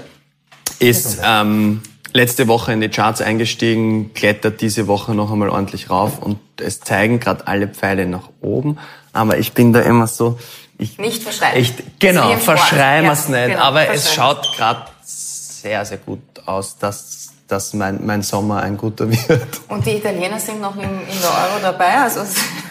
[0.78, 1.82] Ist ähm,
[2.16, 6.81] letzte Woche in die Charts eingestiegen, klettert diese Woche noch einmal ordentlich rauf und es
[6.81, 8.79] zeigen gerade alle Pfeile nach oben.
[9.12, 10.38] Aber ich bin da immer so,
[10.79, 11.59] ich, Nicht verschreien.
[11.61, 13.46] ich, genau, verschreien Ja, wir's nicht.
[13.48, 18.76] genau, aber es schaut gerade sehr, sehr gut aus, dass, dass mein, mein Sommer ein
[18.76, 19.61] guter wird.
[19.68, 21.96] Und die Italiener sind noch in, in der Euro dabei.
[21.98, 22.20] Also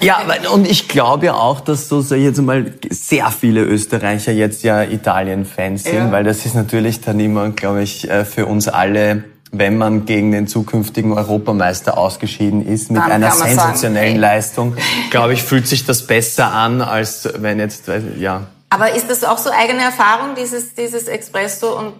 [0.01, 0.19] Ja,
[0.53, 4.61] und ich glaube ja auch, dass so, sag ich jetzt mal, sehr viele Österreicher jetzt
[4.63, 6.11] ja Italien-Fans sind, Ja.
[6.11, 10.31] weil das ist natürlich dann immer, glaube ich, äh, für uns alle, wenn man gegen
[10.31, 14.19] den zukünftigen Europameister ausgeschieden ist, mit Dann einer sagen, sensationellen hey.
[14.19, 14.75] Leistung,
[15.11, 18.47] glaube ich, fühlt sich das besser an, als wenn jetzt, ja.
[18.69, 21.93] Aber ist das auch so eigene Erfahrung, dieses, dieses Espresso und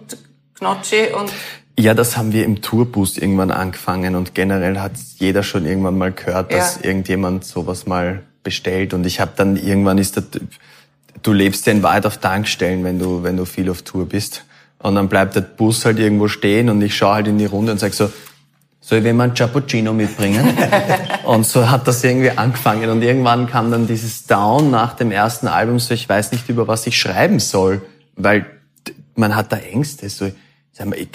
[0.58, 1.30] Gnocchi und
[1.78, 6.12] Ja, das haben wir im Tourbus irgendwann angefangen und generell hat jeder schon irgendwann mal
[6.12, 6.84] gehört, dass Ja.
[6.84, 10.24] irgendjemand sowas mal bestellt und ich habe dann irgendwann ist das,
[11.22, 14.44] du lebst ja in Wahrheit auf Tankstellen, wenn du wenn du viel auf Tour bist
[14.78, 17.72] und dann bleibt der Bus halt irgendwo stehen und ich schaue halt in die Runde
[17.72, 18.10] und sag so
[18.86, 20.56] soll einen Cappuccino mitbringen?
[21.24, 22.88] und so hat das irgendwie angefangen.
[22.88, 26.68] Und irgendwann kam dann dieses Down nach dem ersten Album, so ich weiß nicht, über
[26.68, 27.82] was ich schreiben soll,
[28.14, 28.46] weil
[29.16, 30.08] man hat da Ängste.
[30.08, 30.30] So,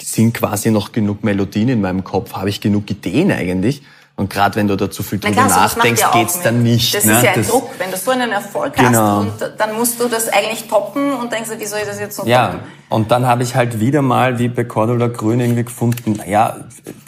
[0.02, 2.34] sind quasi noch genug Melodien in meinem Kopf?
[2.34, 3.80] Habe ich genug Ideen eigentlich?
[4.14, 6.46] Und gerade wenn du da zu viel drüber klar, nachdenkst, ja geht's mit.
[6.46, 6.94] dann nicht.
[6.94, 7.12] Das ne?
[7.16, 7.70] ist ja ein Das- Druck.
[7.78, 9.24] Wenn du so einen Erfolg Genau.
[9.24, 12.18] hast, und dann musst du das eigentlich toppen und denkst, wie soll ich das jetzt
[12.18, 12.60] noch Ja, toppen?
[12.90, 16.56] und dann habe ich halt wieder mal, wie bei Cordula Grün, irgendwie gefunden, naja,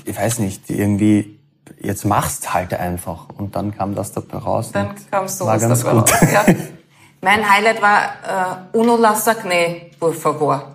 [0.04, 1.38] ich weiß nicht, irgendwie,
[1.78, 3.26] jetzt machst halt einfach.
[3.36, 4.70] Und dann kam das dabei raus.
[4.72, 5.92] Dann kam so War was ganz gut.
[5.92, 6.10] raus.
[6.32, 6.44] Ja.
[7.20, 10.74] Mein Highlight war äh, Uno la Sagne, por favor.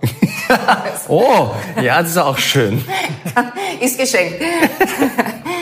[1.07, 2.83] Oh, ja, das ist auch schön.
[3.79, 4.41] Ist geschenkt.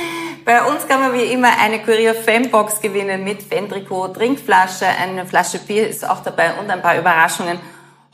[0.47, 5.59] Bei uns kann man wie immer eine Kurier Fanbox gewinnen mit Fantrikot, Trinkflasche, eine Flasche
[5.59, 7.59] Bier ist auch dabei und ein paar Überraschungen.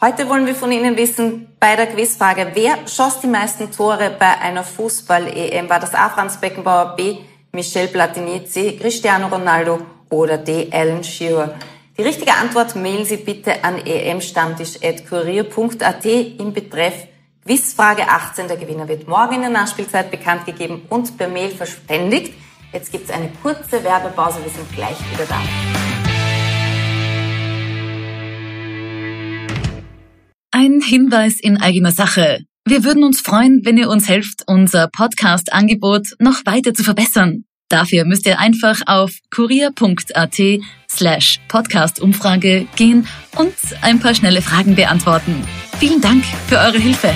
[0.01, 4.35] Heute wollen wir von Ihnen wissen, bei der Quizfrage, wer schoss die meisten Tore bei
[4.39, 5.69] einer Fußball-EM?
[5.69, 6.09] War das A.
[6.09, 7.17] Franz Beckenbauer, B.
[7.51, 8.77] Michel Platini, C.
[8.77, 10.69] Cristiano Ronaldo oder D.
[10.71, 11.53] Alan Shearer?
[11.95, 16.95] Die richtige Antwort mailen Sie bitte an emstammtisch.kurier.at im Betreff
[17.45, 18.47] Quizfrage 18.
[18.47, 22.34] Der Gewinner wird morgen in der Nachspielzeit bekannt gegeben und per Mail verständigt.
[22.71, 24.39] Jetzt gibt's eine kurze Werbepause.
[24.43, 25.41] Wir sind gleich wieder da.
[30.51, 32.39] Ein Hinweis in eigener Sache.
[32.65, 37.43] Wir würden uns freuen, wenn ihr uns helft, unser Podcast-Angebot noch weiter zu verbessern.
[37.67, 40.39] Dafür müsst ihr einfach auf kurier.at
[40.89, 45.43] slash Podcast-Umfrage gehen und ein paar schnelle Fragen beantworten.
[45.79, 47.13] Vielen Dank für eure Hilfe.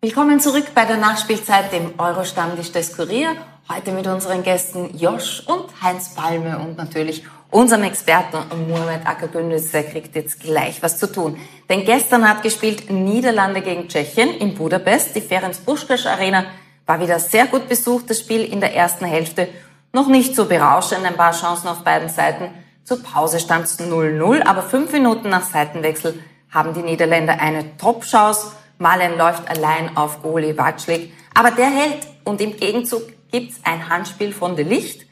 [0.00, 3.34] Willkommen zurück bei der Nachspielzeit, dem Euro-Stammtisch des Kurier.
[3.68, 9.82] Heute mit unseren Gästen Josch und Heinz Palme und natürlich unserem Experten Muhammad Akagündüz, der
[9.82, 11.36] kriegt jetzt gleich was zu tun.
[11.68, 15.16] Denn gestern hat gespielt Niederlande gegen Tschechien in Budapest.
[15.16, 16.44] Die Ferenc Puskás Arena
[16.86, 18.08] war wieder sehr gut besucht.
[18.08, 19.48] Das Spiel in der ersten Hälfte
[19.92, 22.52] noch nicht so berauschend, ein paar Chancen auf beiden Seiten.
[22.84, 28.52] Zur Pause stand es 0-0, aber fünf Minuten nach Seitenwechsel haben die Niederländer eine Top-Chance.
[28.78, 34.32] Malen läuft allein auf Goli Watschlik, aber der hält und im Gegenzug gibt's ein Handspiel
[34.32, 35.06] von De Licht.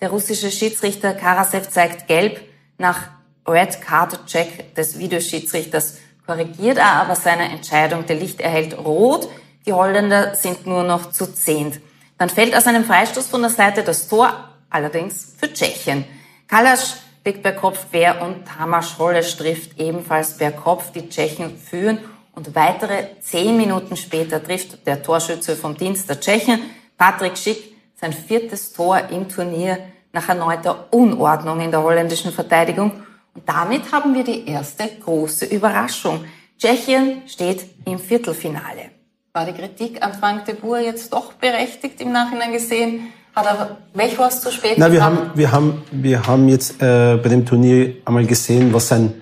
[0.00, 2.40] Der russische Schiedsrichter Karasev zeigt gelb.
[2.78, 3.10] Nach
[3.46, 8.06] Red Card Check des Videoschiedsrichters korrigiert er aber seine Entscheidung.
[8.06, 9.28] De Licht erhält rot.
[9.64, 11.80] Die Holländer sind nur noch zu zehnt.
[12.18, 16.04] Dann fällt aus einem Freistoß von der Seite das Tor, allerdings für Tschechien.
[16.48, 20.90] Kalasch liegt per Kopf quer und Tamas Hollesch trifft ebenfalls per Kopf.
[20.92, 21.98] Die Tschechen führen
[22.34, 26.60] und weitere zehn Minuten später trifft der Torschütze vom Dienst der Tschechen,
[26.96, 29.78] Patrick Schick, sein viertes Tor im Turnier
[30.12, 32.92] nach erneuter Unordnung in der holländischen Verteidigung.
[33.34, 36.24] Und damit haben wir die erste große Überraschung.
[36.58, 38.90] Tschechien steht im Viertelfinale.
[39.32, 43.12] War die Kritik an Frank de Boer jetzt doch berechtigt im Nachhinein gesehen?
[43.34, 47.30] Hat er Welchhorst zu spät Na, wir haben, wir haben, wir haben jetzt äh, bei
[47.30, 49.14] dem Turnier einmal gesehen, was ein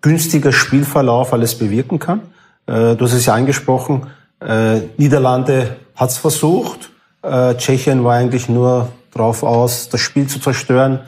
[0.00, 2.33] günstiger Spielverlauf alles bewirken kann.
[2.66, 4.06] Äh, du hast es ja angesprochen,
[4.40, 6.90] äh, Niederlande hat es versucht,
[7.22, 11.00] äh, Tschechien war eigentlich nur drauf aus, das Spiel zu zerstören.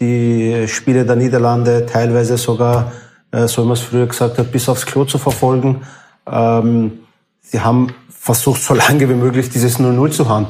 [0.00, 2.92] Die Spiele der Niederlande teilweise sogar,
[3.30, 5.82] äh, so wie man es früher gesagt hat, bis aufs Klo zu verfolgen.
[6.26, 7.00] Ähm,
[7.40, 10.46] sie haben versucht, so lange wie möglich dieses 0-0 zu,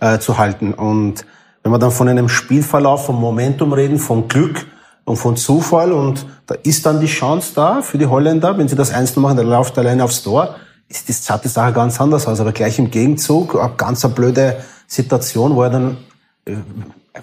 [0.00, 0.74] äh, zu halten.
[0.74, 1.24] Und
[1.62, 4.66] wenn wir dann von einem Spielverlauf, vom Momentum reden, von Glück
[5.06, 8.74] und von Zufall und da ist dann die Chance da für die Holländer, wenn sie
[8.74, 10.56] das Einzel machen, der läuft alleine aufs Tor,
[10.88, 12.40] ist die zarte Sache ganz anders aus.
[12.40, 14.56] Aber gleich im Gegenzug, eine ganz eine blöde
[14.88, 15.96] Situation, wo er dann
[16.44, 16.56] äh,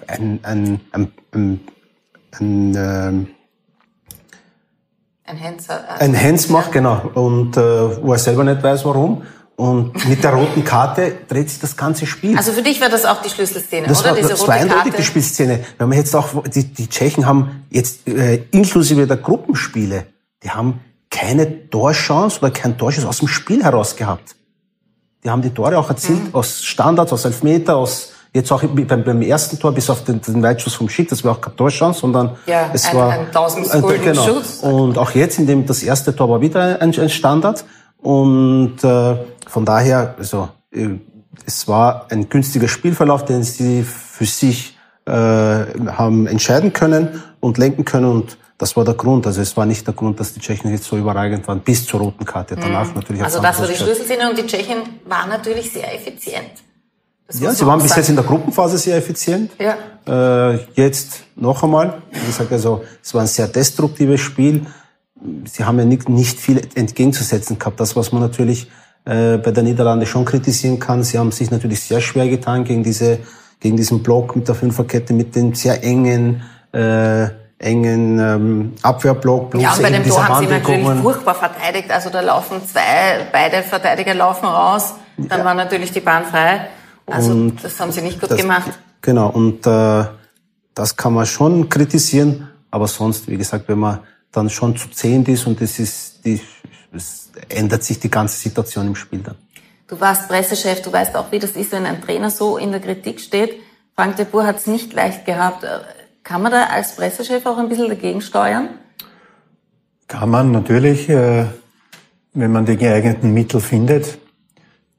[0.08, 1.60] ein, ein, ein, ein,
[2.32, 3.26] ein, ähm,
[5.24, 9.22] ein Hänzer, äh, ein Hens macht, genau, und äh, wo er selber nicht weiß, warum.
[9.56, 12.36] Und mit der roten Karte dreht sich das ganze Spiel.
[12.36, 14.10] Also für dich war das auch die Schlüsselszene, das oder?
[14.10, 14.96] War, Diese das rote war eindeutig Karte.
[14.96, 15.64] die Spielszene.
[15.78, 20.06] Wenn man jetzt auch, die, die Tschechen haben jetzt äh, inklusive der Gruppenspiele,
[20.42, 24.34] die haben keine Torchance oder kein Torschuss aus dem Spiel heraus gehabt.
[25.22, 26.34] Die haben die Tore auch erzielt mhm.
[26.34, 30.42] aus Standards, aus Elfmeter, aus jetzt auch beim, beim ersten Tor bis auf den, den
[30.42, 33.72] Weitschuss vom Schick, das war auch keine Torchance, sondern ja, es ein, war ein 1000
[33.72, 34.24] äh, genau.
[34.24, 34.58] Schuss.
[34.58, 37.64] Und auch jetzt, in dem das erste Tor war wieder ein, ein Standard
[38.04, 40.90] und äh, von daher, also äh,
[41.46, 47.86] es war ein günstiger Spielverlauf, den sie für sich äh, haben entscheiden können und lenken
[47.86, 49.26] können und das war der Grund.
[49.26, 52.00] Also es war nicht der Grund, dass die Tschechen jetzt so überragend waren, bis zur
[52.00, 52.56] roten Karte.
[52.56, 52.96] Danach mhm.
[52.96, 53.24] natürlich.
[53.24, 56.62] Also das war die Schlüsselszene und die Tschechen waren natürlich sehr effizient.
[57.26, 59.50] Das ja, sie waren bis jetzt in der Gruppenphase sehr effizient.
[59.58, 60.52] Ja.
[60.52, 62.02] Äh, jetzt noch einmal.
[62.12, 64.66] Wie gesagt, also es war ein sehr destruktives Spiel.
[65.44, 67.78] Sie haben ja nicht, nicht viel entgegenzusetzen gehabt.
[67.80, 68.70] Das, was man natürlich
[69.04, 71.02] äh, bei der Niederlande schon kritisieren kann.
[71.02, 73.20] Sie haben sich natürlich sehr schwer getan gegen diese
[73.60, 79.50] gegen diesen Block mit der Fünferkette, mit den sehr engen äh, engen ähm, Abwehrblock.
[79.50, 81.90] Plus ja, und bei dem Tor haben sie natürlich furchtbar verteidigt.
[81.90, 84.94] Also da laufen zwei, beide Verteidiger laufen raus.
[85.16, 85.44] Dann ja.
[85.44, 86.66] war natürlich die Bahn frei.
[87.06, 88.70] Also und das haben sie nicht gut das, gemacht.
[89.00, 90.04] Genau, und äh,
[90.74, 92.48] das kann man schon kritisieren.
[92.70, 94.00] Aber sonst, wie gesagt, wenn man
[94.34, 96.40] dann schon zu zehn ist und es ist, die,
[96.92, 99.36] es ändert sich die ganze Situation im Spiel dann.
[99.86, 102.80] Du warst Pressechef, du weißt auch, wie das ist, wenn ein Trainer so in der
[102.80, 103.60] Kritik steht.
[103.94, 105.64] Frank de Boer hat es nicht leicht gehabt.
[106.22, 108.70] Kann man da als Pressechef auch ein bisschen dagegen steuern?
[110.08, 111.46] Kann man natürlich, äh,
[112.32, 114.18] wenn man die geeigneten Mittel findet.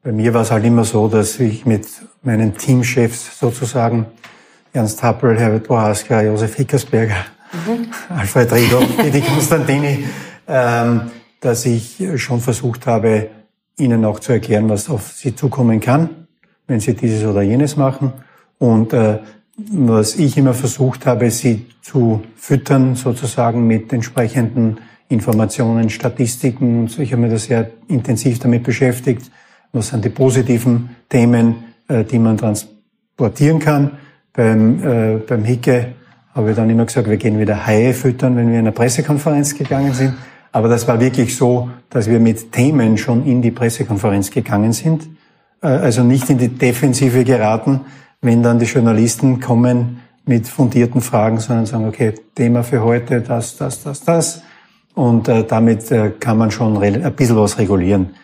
[0.03, 1.87] Bei mir war es halt immer so, dass ich mit
[2.21, 4.05] meinen Teamchefs sozusagen,
[4.71, 7.25] Ernst Happel, Herbert Bohaska, Josef Hickersberger,
[7.67, 7.87] mhm.
[8.09, 10.05] Alfred Riedel, Didi Konstantini,
[10.47, 11.01] ähm,
[11.39, 13.29] dass ich schon versucht habe,
[13.77, 16.27] ihnen auch zu erklären, was auf sie zukommen kann,
[16.67, 18.13] wenn sie dieses oder jenes machen.
[18.57, 19.19] Und äh,
[19.57, 26.89] was ich immer versucht habe, sie zu füttern, sozusagen mit entsprechenden Informationen, Statistiken.
[26.97, 29.31] Ich habe mir da sehr intensiv damit beschäftigt.
[29.71, 33.91] Was sind die positiven Themen, äh, die man transportieren kann?
[34.33, 35.93] Beim, äh, beim Hicke
[36.35, 39.55] habe ich dann immer gesagt, wir gehen wieder Haie füttern, wenn wir in eine Pressekonferenz
[39.55, 40.15] gegangen sind.
[40.51, 45.07] Aber das war wirklich so, dass wir mit Themen schon in die Pressekonferenz gegangen sind.
[45.61, 47.81] Äh, also nicht in die Defensive geraten,
[48.21, 53.55] wenn dann die Journalisten kommen mit fundierten Fragen, sondern sagen, okay, Thema für heute, das,
[53.57, 54.43] das, das, das.
[54.93, 58.15] Und äh, damit äh, kann man schon ein bisschen was regulieren.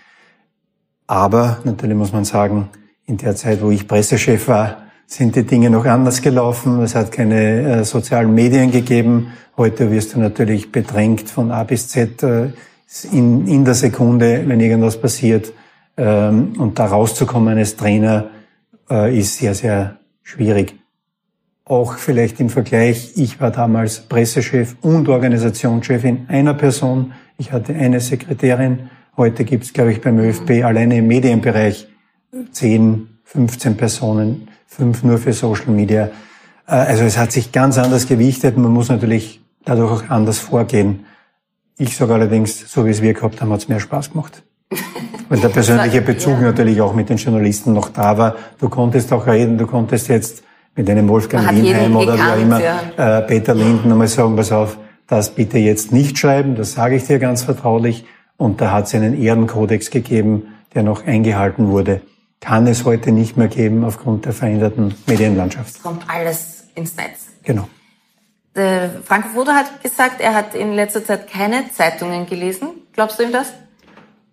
[1.07, 2.69] Aber natürlich muss man sagen,
[3.05, 4.77] in der Zeit, wo ich Pressechef war,
[5.11, 6.81] sind die Dinge noch anders gelaufen.
[6.81, 9.33] Es hat keine äh, sozialen Medien gegeben.
[9.57, 12.51] Heute wirst du natürlich bedrängt von A bis Z äh,
[13.11, 15.51] in, in der Sekunde, wenn irgendwas passiert.
[15.97, 18.29] Ähm, und da rauszukommen als Trainer
[18.89, 20.75] äh, ist sehr, sehr schwierig.
[21.65, 27.11] Auch vielleicht im Vergleich, ich war damals Pressechef und Organisationschef in einer Person.
[27.37, 28.89] Ich hatte eine Sekretärin.
[29.17, 31.89] Heute gibt es, glaube ich, beim ÖFB alleine im Medienbereich
[32.53, 36.05] 10, 15 Personen, fünf nur für Social Media.
[36.65, 38.57] Äh, also es hat sich ganz anders gewichtet.
[38.57, 41.05] Man muss natürlich dadurch auch anders vorgehen.
[41.77, 44.43] Ich sage allerdings, so wie es wir gehabt haben, hat es mehr Spaß gemacht.
[45.29, 46.41] Weil der persönliche Bezug ja.
[46.41, 48.35] natürlich auch mit den Journalisten noch da war.
[48.59, 50.43] Du konntest auch reden, du konntest jetzt
[50.75, 53.19] mit einem Wolfgang Lienheim oder wie auch immer, ja.
[53.19, 57.05] äh, Peter Linden einmal sagen, pass auf, das bitte jetzt nicht schreiben, das sage ich
[57.05, 58.05] dir ganz vertraulich.
[58.37, 62.01] Und da hat es einen Ehrenkodex gegeben, der noch eingehalten wurde
[62.41, 65.75] kann es heute nicht mehr geben aufgrund der veränderten Medienlandschaft.
[65.75, 67.27] Es kommt alles ins Netz.
[67.43, 67.69] Genau.
[68.55, 72.69] Der Frank Foda hat gesagt, er hat in letzter Zeit keine Zeitungen gelesen.
[72.91, 73.53] Glaubst du ihm das?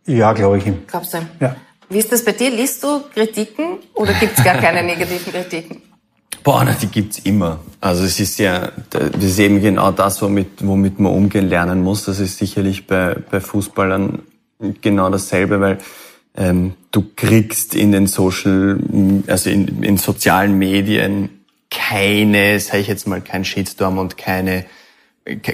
[0.07, 0.83] Ja, glaube ich ihm.
[0.89, 1.29] Glaubst du ihm?
[1.39, 1.55] Ja.
[1.89, 2.51] Wie ist das bei dir?
[2.51, 5.83] Liest du Kritiken oder gibt es gar keine negativen Kritiken?
[6.43, 7.61] Boah, na, die gibt's immer.
[7.81, 12.05] Also es ist ja, das ist eben genau das, womit, womit man umgehen lernen muss.
[12.05, 14.23] Das ist sicherlich bei, bei Fußballern
[14.81, 15.79] genau dasselbe, weil
[16.39, 18.79] ähm, du kriegst in den Social,
[19.27, 21.31] also in, in sozialen Medien
[21.71, 24.65] keine, sage ich jetzt mal, kein Shitstorm und keine,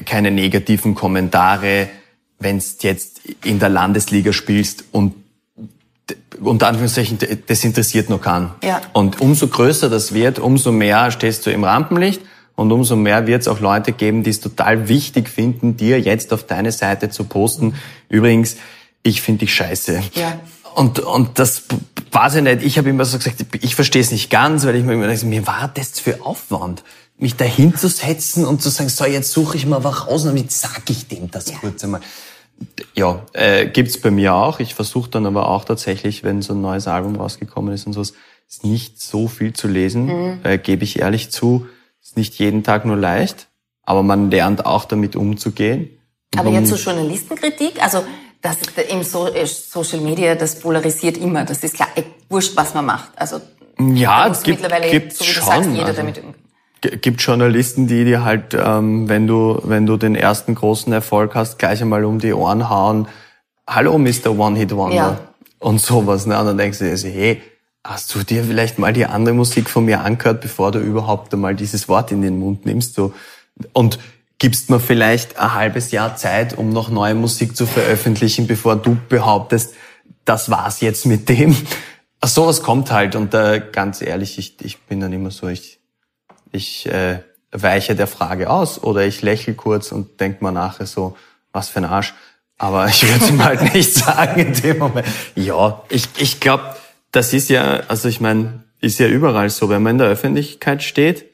[0.04, 1.88] keine negativen Kommentare,
[2.38, 5.14] wenn du jetzt in der Landesliga spielst und
[6.40, 8.50] unter Anführungszeichen, das interessiert noch keinen.
[8.62, 8.82] Ja.
[8.92, 12.20] Und umso größer das wird, umso mehr stehst du im Rampenlicht
[12.56, 16.32] und umso mehr wird es auch Leute geben, die es total wichtig finden, dir jetzt
[16.34, 17.74] auf deine Seite zu posten.
[18.10, 18.56] Übrigens,
[19.02, 20.02] ich finde dich scheiße.
[20.14, 20.38] Ja.
[20.74, 21.64] Und, und das
[22.10, 22.62] weiß ich nicht.
[22.62, 25.26] Ich habe immer so gesagt, ich verstehe es nicht ganz, weil ich mir immer denke,
[25.26, 26.82] mir war das für Aufwand,
[27.16, 30.50] mich da hinzusetzen und zu sagen, so, jetzt suche ich mal was raus und damit
[30.50, 31.58] sage ich dem das ja.
[31.58, 32.00] kurz einmal.
[32.94, 34.60] Ja, äh, gibt's bei mir auch.
[34.60, 38.14] Ich versuche dann aber auch tatsächlich, wenn so ein neues Album rausgekommen ist und sowas,
[38.48, 40.40] ist nicht so viel zu lesen, mhm.
[40.44, 41.66] äh, gebe ich ehrlich zu.
[42.02, 43.48] Ist nicht jeden Tag nur leicht,
[43.82, 45.90] aber man lernt auch damit umzugehen.
[46.36, 48.04] Aber jetzt zur Journalistenkritik, also
[48.44, 48.58] das
[48.90, 51.44] im so äh, Social Media, das polarisiert immer.
[51.44, 53.10] Das ist klar, ey, wurscht, was man macht.
[53.16, 53.40] Also
[53.78, 56.22] ja, es gibt, mittlerweile, gibt so wie schon, sagst, jeder also, damit.
[57.00, 61.58] Gibt Journalisten, die dir halt, ähm, wenn du wenn du den ersten großen Erfolg hast,
[61.58, 63.08] gleich einmal um die Ohren hauen.
[63.66, 64.38] Hallo, Mr.
[64.38, 65.20] One Hit Wonder ja.
[65.58, 66.26] und sowas.
[66.26, 66.38] Ne?
[66.38, 67.42] Und dann denkst du dir, hey,
[67.82, 71.54] hast du dir vielleicht mal die andere Musik von mir angehört, bevor du überhaupt einmal
[71.54, 72.94] dieses Wort in den Mund nimmst?
[72.94, 73.14] So.
[73.72, 73.98] Und
[74.38, 78.96] gibst mir vielleicht ein halbes Jahr Zeit, um noch neue Musik zu veröffentlichen, bevor du
[79.08, 79.74] behauptest,
[80.24, 81.56] das war's jetzt mit dem.
[82.24, 85.78] Sowas kommt halt und äh, ganz ehrlich, ich, ich bin dann immer so, ich,
[86.52, 87.20] ich äh,
[87.52, 91.16] weiche der Frage aus oder ich lächle kurz und denk mal nachher so,
[91.52, 92.14] was für ein Arsch.
[92.56, 95.06] Aber ich würde ihm halt nicht sagen in dem Moment.
[95.34, 96.76] Ja, ich, ich glaube,
[97.12, 100.82] das ist ja, also ich meine, ist ja überall so, wenn man in der Öffentlichkeit
[100.82, 101.26] steht,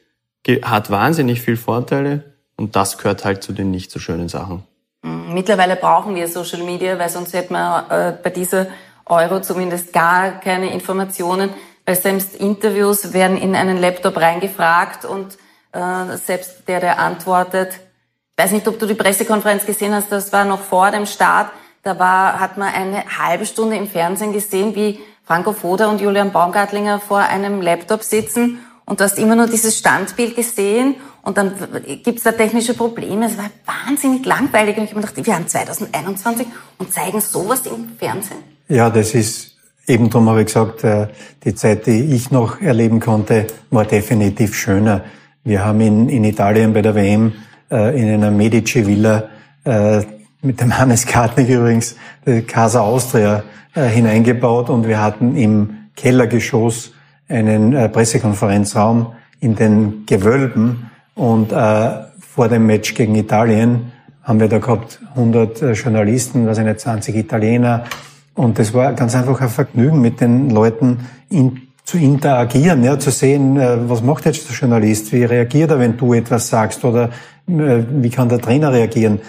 [0.63, 2.30] hat wahnsinnig viel Vorteile,
[2.61, 4.63] und das gehört halt zu den nicht so schönen Sachen.
[5.01, 5.33] Mhm.
[5.33, 8.67] Mittlerweile brauchen wir Social Media, weil sonst hätten wir äh, bei dieser
[9.05, 11.49] Euro zumindest gar keine Informationen,
[11.85, 15.37] weil selbst Interviews werden in einen Laptop reingefragt und
[15.71, 17.79] äh, selbst der, der antwortet,
[18.37, 21.97] weiß nicht, ob du die Pressekonferenz gesehen hast, das war noch vor dem Start, da
[21.97, 26.99] war, hat man eine halbe Stunde im Fernsehen gesehen, wie Franco Foda und Julian Baumgartlinger
[26.99, 31.53] vor einem Laptop sitzen und du hast immer nur dieses Standbild gesehen und dann
[32.03, 33.27] gibt's da technische Probleme.
[33.27, 37.61] Es war wahnsinnig langweilig und ich habe mir gedacht, wir haben 2021 und zeigen sowas
[37.65, 38.39] im Fernsehen.
[38.67, 39.51] Ja, das ist
[39.87, 41.07] eben darum habe ich gesagt, äh,
[41.43, 45.03] die Zeit, die ich noch erleben konnte, war definitiv schöner.
[45.43, 47.33] Wir haben in, in Italien bei der WM
[47.69, 49.29] äh, in einer Medici-Villa
[49.65, 50.01] äh,
[50.41, 51.95] mit dem Hannes Kartnick übrigens,
[52.47, 53.43] Casa Austria,
[53.75, 56.93] hineingebaut und wir hatten im Kellergeschoss
[57.29, 61.89] einen Pressekonferenzraum in den Gewölben und äh,
[62.19, 63.91] vor dem Match gegen Italien
[64.23, 67.85] haben wir da gehabt 100 äh, Journalisten, was eine 20 Italiener
[68.33, 70.99] und das war ganz einfach ein Vergnügen mit den Leuten
[71.29, 75.79] in, zu interagieren, ja, zu sehen, äh, was macht jetzt der Journalist, wie reagiert er,
[75.79, 77.09] wenn du etwas sagst oder
[77.47, 79.19] äh, wie kann der Trainer reagieren.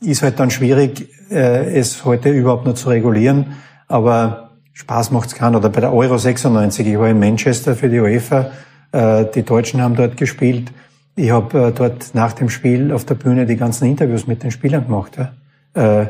[0.00, 3.54] Ist halt dann schwierig, äh, es heute überhaupt nur zu regulieren,
[3.88, 5.56] aber Spaß macht's keinen.
[5.56, 8.50] Oder bei der Euro 96, ich war in Manchester für die UEFA,
[8.92, 10.72] äh, die Deutschen haben dort gespielt.
[11.16, 14.50] Ich habe äh, dort nach dem Spiel auf der Bühne die ganzen Interviews mit den
[14.50, 15.16] Spielern gemacht.
[15.74, 16.06] Äh,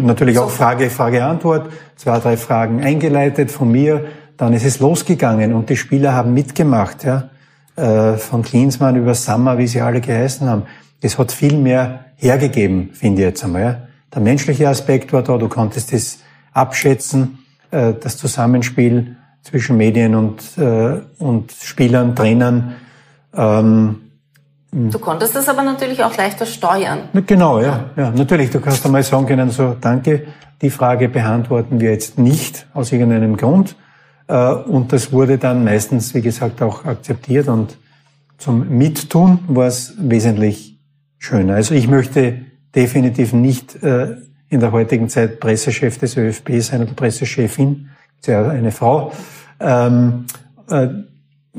[0.00, 4.04] natürlich auch Frage, Frage, Antwort, zwei, drei Fragen eingeleitet von mir,
[4.36, 7.30] dann ist es losgegangen und die Spieler haben mitgemacht, ja.
[7.76, 10.62] Äh, von Klinsmann über Sammer, wie sie alle geheißen haben.
[11.00, 13.62] Das hat viel mehr hergegeben, finde ich jetzt einmal.
[13.62, 13.82] Ja.
[14.14, 16.20] Der menschliche Aspekt war da, du konntest es
[16.52, 17.38] abschätzen,
[17.70, 22.76] äh, das Zusammenspiel zwischen Medien und, äh, und Spielern, Trainern.
[23.34, 24.05] Ähm,
[24.76, 27.08] Du konntest das aber natürlich auch leichter steuern.
[27.26, 28.10] Genau, ja, ja.
[28.10, 30.26] Natürlich, du kannst einmal sagen können, so, danke,
[30.60, 33.74] die Frage beantworten wir jetzt nicht aus irgendeinem Grund.
[34.28, 37.78] Äh, und das wurde dann meistens, wie gesagt, auch akzeptiert und
[38.36, 40.78] zum Mittun war es wesentlich
[41.18, 41.54] schöner.
[41.54, 42.42] Also ich möchte
[42.74, 44.16] definitiv nicht äh,
[44.50, 47.88] in der heutigen Zeit Pressechef des ÖFB sein oder Pressechefin,
[48.26, 49.12] ja eine Frau.
[49.58, 50.26] Ähm,
[50.68, 50.88] äh,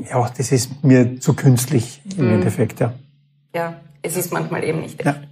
[0.08, 2.34] ja, das ist mir zu künstlich im mhm.
[2.34, 2.92] Endeffekt, ja.
[3.54, 5.06] Ja, es ist manchmal eben nicht echt.
[5.06, 5.22] Ja.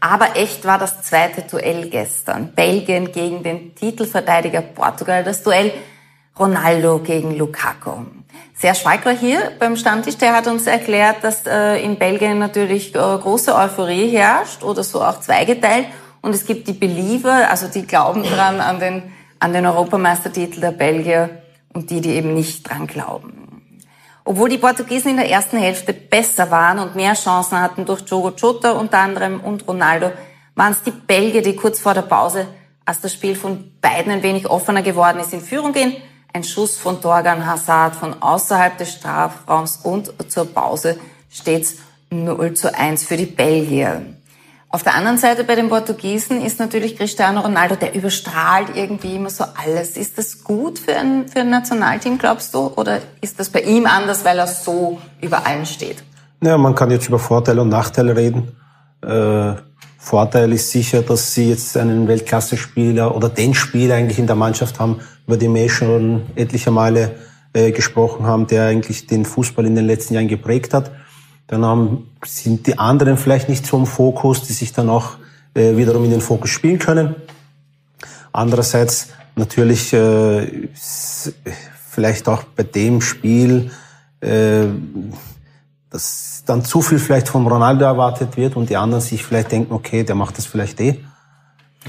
[0.00, 2.52] Aber echt war das zweite Duell gestern.
[2.52, 5.24] Belgien gegen den Titelverteidiger Portugal.
[5.24, 5.72] Das Duell
[6.38, 8.04] Ronaldo gegen Lukaku.
[8.54, 12.98] Serge Schweigler hier beim Stammtisch, der hat uns erklärt, dass äh, in Belgien natürlich äh,
[12.98, 15.86] große Euphorie herrscht oder so auch zweigeteilt.
[16.22, 19.02] Und es gibt die Believer, also die glauben dran an den,
[19.38, 21.42] an den Europameistertitel der Belgier
[21.72, 23.43] und die, die eben nicht dran glauben.
[24.24, 28.30] Obwohl die Portugiesen in der ersten Hälfte besser waren und mehr Chancen hatten durch Jogo
[28.30, 30.12] Jota unter anderem und Ronaldo,
[30.54, 32.46] waren es die Belgier, die kurz vor der Pause,
[32.86, 35.96] als das Spiel von beiden ein wenig offener geworden ist, in Führung gehen.
[36.32, 40.98] Ein Schuss von Torgan Hazard von außerhalb des Strafraums und zur Pause
[41.30, 41.76] steht's
[42.10, 44.02] 0 zu 1 für die Belgier.
[44.74, 49.30] Auf der anderen Seite bei den Portugiesen ist natürlich Cristiano Ronaldo, der überstrahlt irgendwie immer
[49.30, 49.96] so alles.
[49.96, 52.72] Ist das gut für ein, für ein Nationalteam, glaubst du?
[52.74, 56.02] Oder ist das bei ihm anders, weil er so über allen steht?
[56.42, 58.48] Ja, man kann jetzt über Vorteile und Nachteile reden.
[59.00, 59.52] Äh,
[59.96, 64.80] Vorteil ist sicher, dass sie jetzt einen Weltklasse-Spieler oder den Spieler eigentlich in der Mannschaft
[64.80, 64.98] haben,
[65.28, 67.12] über den wir schon etliche Male
[67.52, 70.90] äh, gesprochen haben, der eigentlich den Fußball in den letzten Jahren geprägt hat.
[71.46, 75.16] Dann haben, sind die anderen vielleicht nicht so im Fokus, die sich dann auch
[75.54, 77.14] äh, wiederum in den Fokus spielen können.
[78.32, 80.68] Andererseits natürlich äh,
[81.90, 83.70] vielleicht auch bei dem Spiel,
[84.20, 84.66] äh,
[85.90, 89.72] dass dann zu viel vielleicht von Ronaldo erwartet wird und die anderen sich vielleicht denken,
[89.72, 91.00] okay, der macht das vielleicht eh.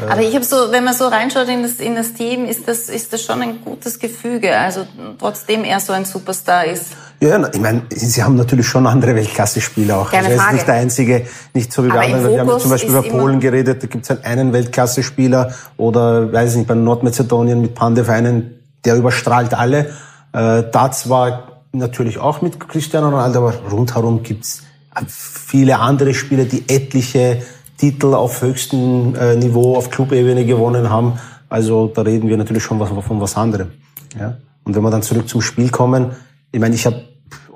[0.09, 2.89] Aber ich habe so, wenn man so reinschaut in das, in das Team, ist das,
[2.89, 4.57] ist das schon ein gutes Gefüge.
[4.57, 4.85] Also
[5.17, 6.91] trotzdem er so ein Superstar ist.
[7.21, 10.11] Ja, ich meine, sie haben natürlich schon andere Weltklasse-Spieler auch.
[10.11, 12.31] Keine also er ist nicht der einzige, nicht so wie bei anderen.
[12.31, 16.51] Wir haben zum Beispiel über Polen geredet, da gibt es halt einen Weltklasse-Spieler oder, weiß
[16.51, 19.91] ich nicht, bei Nordmazedonien mit Pandev einen, der überstrahlt alle.
[20.33, 24.63] Äh, das war natürlich auch mit Cristiano Ronaldo, aber rundherum gibt's
[25.07, 27.41] viele andere Spieler, die etliche
[27.77, 31.13] Titel auf höchstem äh, Niveau, auf Clubebene gewonnen haben.
[31.49, 33.71] Also da reden wir natürlich schon was, von was anderem.
[34.17, 34.37] Ja?
[34.63, 36.11] Und wenn wir dann zurück zum Spiel kommen,
[36.51, 37.03] ich meine, ich habe,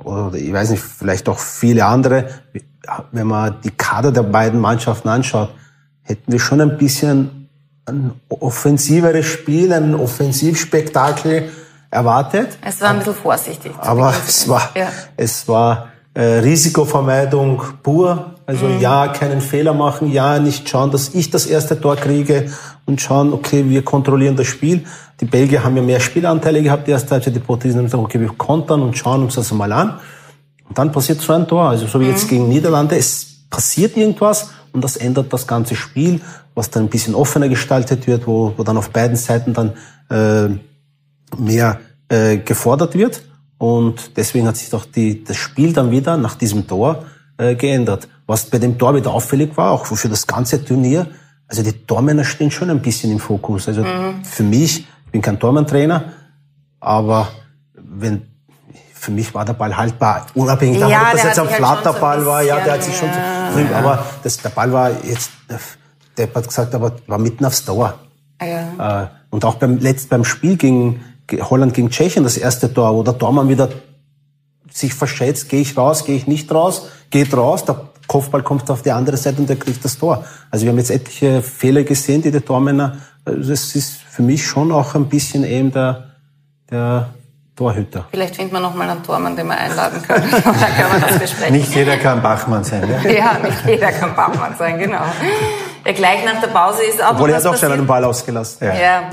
[0.03, 2.29] oder ich weiß nicht, vielleicht auch viele andere,
[3.11, 5.49] wenn man die Kader der beiden Mannschaften anschaut,
[6.01, 7.49] hätten wir schon ein bisschen
[7.85, 11.49] ein offensiveres Spiel, ein Offensivspektakel
[11.89, 12.57] erwartet.
[12.61, 13.71] Es war ein bisschen vorsichtig.
[13.79, 14.89] Aber es war, ja.
[15.17, 18.35] es war äh, Risikovermeidung pur.
[18.45, 18.81] Also mhm.
[18.81, 22.51] ja, keinen Fehler machen, ja, nicht schauen, dass ich das erste Tor kriege
[22.85, 24.83] und schauen, okay, wir kontrollieren das Spiel.
[25.21, 28.19] Die Belgier haben ja mehr Spielanteile gehabt, die erste Halbzeit, die Portugiesen haben gesagt, okay,
[28.19, 29.99] wir kontern und schauen uns das mal an.
[30.67, 31.69] Und dann passiert so ein Tor.
[31.69, 32.11] Also so wie mhm.
[32.11, 36.19] jetzt gegen Niederlande, es passiert irgendwas und das ändert das ganze Spiel,
[36.53, 39.71] was dann ein bisschen offener gestaltet wird, wo, wo dann auf beiden Seiten dann
[40.09, 40.49] äh,
[41.37, 43.21] mehr äh, gefordert wird.
[43.59, 47.03] Und deswegen hat sich doch die, das Spiel dann wieder nach diesem Tor
[47.37, 48.07] äh, geändert.
[48.25, 51.07] Was bei dem Tor wieder auffällig war, auch für das ganze Turnier,
[51.47, 53.67] also die Tormänner stehen schon ein bisschen im Fokus.
[53.67, 54.23] Also mhm.
[54.23, 56.05] für mich, ich bin kein Tormann-Trainer,
[56.79, 57.27] aber
[57.73, 58.21] wenn
[58.93, 62.19] für mich war der Ball haltbar, unabhängig davon, ja, ob das jetzt ein halt Flatterball
[62.21, 65.31] so war, ja, der hat sich schon ja, so, aber das, der Ball war jetzt,
[66.17, 67.97] der hat gesagt, aber war mitten aufs Tor.
[68.41, 69.03] Ja.
[69.03, 73.03] Äh, und auch beim letzten, beim Spiel gegen Holland gegen Tschechien, das erste Tor, wo
[73.03, 73.69] der Tormann wieder
[74.71, 78.81] sich verschätzt, gehe ich raus, gehe ich nicht raus, geht raus, der Kopfball kommt auf
[78.81, 80.25] die andere Seite und der kriegt das Tor.
[80.49, 84.45] Also wir haben jetzt etliche Fehler gesehen, die die Tormänner, also das ist für mich
[84.45, 86.05] schon auch ein bisschen eben der,
[86.69, 87.09] der
[87.55, 88.05] Torhüter.
[88.09, 90.31] Vielleicht findet man noch mal einen Tormann, den wir einladen können.
[90.31, 91.55] Dann können wir das besprechen.
[91.55, 93.11] Nicht jeder kann Bachmann sein, ja?
[93.11, 95.03] Ja, nicht jeder kann Bachmann sein, genau.
[95.85, 98.67] Ja, gleich nach der Pause ist auch Obwohl er hat auch schon einen Ball ausgelassen.
[98.67, 98.73] Ja.
[98.73, 99.09] ja.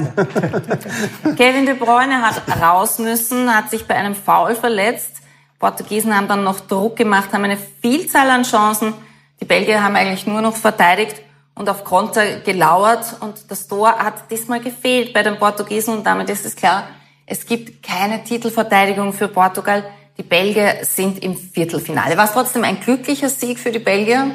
[1.36, 5.16] Kevin De Bruyne hat raus müssen, hat sich bei einem Foul verletzt.
[5.58, 8.94] Portugiesen haben dann noch Druck gemacht, haben eine Vielzahl an Chancen.
[9.40, 11.22] Die Belgier haben eigentlich nur noch verteidigt
[11.54, 16.28] und auf Konter gelauert und das Tor hat diesmal gefehlt bei den Portugiesen und damit
[16.28, 16.84] ist es klar,
[17.28, 19.84] Es gibt keine Titelverteidigung für Portugal.
[20.16, 22.16] Die Belgier sind im Viertelfinale.
[22.16, 24.30] War es trotzdem ein glücklicher Sieg für die Belgier?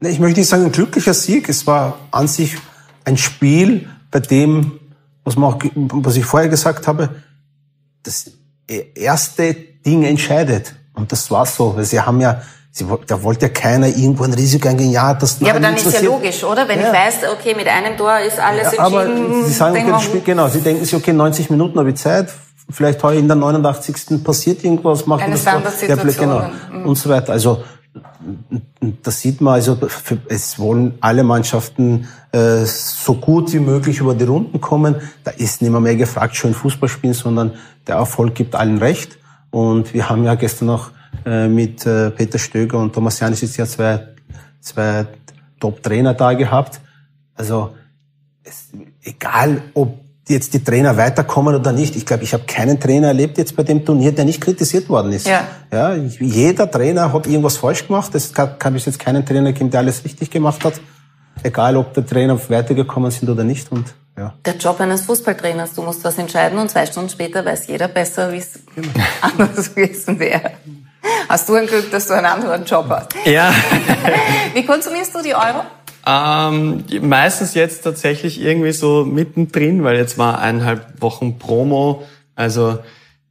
[0.00, 1.48] Ich möchte nicht sagen ein glücklicher Sieg.
[1.48, 2.56] Es war an sich
[3.04, 4.80] ein Spiel, bei dem,
[5.24, 7.10] was, man auch, was ich vorher gesagt habe,
[8.02, 8.30] das
[8.94, 10.74] erste Ding entscheidet.
[10.94, 11.76] Und das war so.
[11.76, 14.90] Weil sie haben ja, sie, da wollte ja keiner irgendwo ein Risiko eingehen.
[14.90, 16.68] Ja, das Ja, aber dann ist ja logisch, oder?
[16.68, 16.88] Wenn ja.
[16.88, 19.44] ich weiß, okay, mit einem Tor ist alles ja, aber entschieden.
[19.44, 22.28] Sie sagen, okay, Spiel, genau, sie denken sich, okay, 90 Minuten habe ich Zeit.
[22.68, 24.24] Vielleicht heute in der 89.
[24.24, 25.44] passiert irgendwas, machen Eine das.
[25.82, 26.50] Ja, genau.
[26.72, 26.86] Mhm.
[26.86, 27.32] Und so weiter.
[27.32, 27.62] Also,
[29.02, 29.78] das sieht man, also
[30.28, 34.96] es wollen alle Mannschaften äh, so gut wie möglich über die Runden kommen.
[35.24, 37.52] Da ist nicht mehr, mehr gefragt, schön Fußball spielen, sondern
[37.86, 39.18] der Erfolg gibt allen recht.
[39.50, 40.90] Und wir haben ja gestern noch
[41.24, 44.08] äh, mit äh, Peter Stöger und Thomas Janis jetzt ja zwei,
[44.60, 45.06] zwei
[45.60, 46.80] Top-Trainer da gehabt.
[47.34, 47.74] Also
[48.42, 48.70] es,
[49.02, 51.94] egal, ob jetzt die Trainer weiterkommen oder nicht.
[51.96, 55.12] Ich glaube, ich habe keinen Trainer erlebt jetzt bei dem Turnier, der nicht kritisiert worden
[55.12, 55.26] ist.
[55.26, 55.46] Ja.
[55.72, 58.14] Ja, jeder Trainer hat irgendwas falsch gemacht.
[58.14, 60.74] Es kann, kann bis jetzt keinen Trainer geben, der alles richtig gemacht hat.
[61.42, 63.70] Egal, ob der Trainer weitergekommen sind oder nicht.
[63.70, 64.34] Und, ja.
[64.44, 68.32] Der Job eines Fußballtrainers, du musst was entscheiden und zwei Stunden später weiß jeder besser,
[68.32, 68.88] wie es genau.
[69.20, 70.52] anders gewesen wäre.
[71.28, 73.08] Hast du ein Glück, dass du einen anderen Job hast?
[73.26, 73.52] Ja.
[74.54, 75.62] wie konsumierst du die Euro?
[76.06, 82.04] Ähm, meistens jetzt tatsächlich irgendwie so mittendrin, weil jetzt war eineinhalb Wochen Promo.
[82.36, 82.78] Also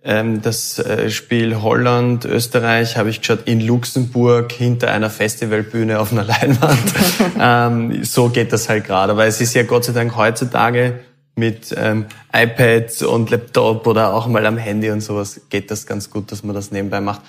[0.04, 6.12] ähm, das äh, Spiel Holland, Österreich habe ich geschaut in Luxemburg hinter einer Festivalbühne auf
[6.12, 6.94] einer Leinwand.
[7.40, 9.14] ähm, so geht das halt gerade.
[9.14, 11.00] Aber es ist ja Gott sei Dank heutzutage
[11.36, 16.10] mit ähm, iPad und Laptop oder auch mal am Handy und sowas geht das ganz
[16.10, 17.22] gut, dass man das nebenbei macht.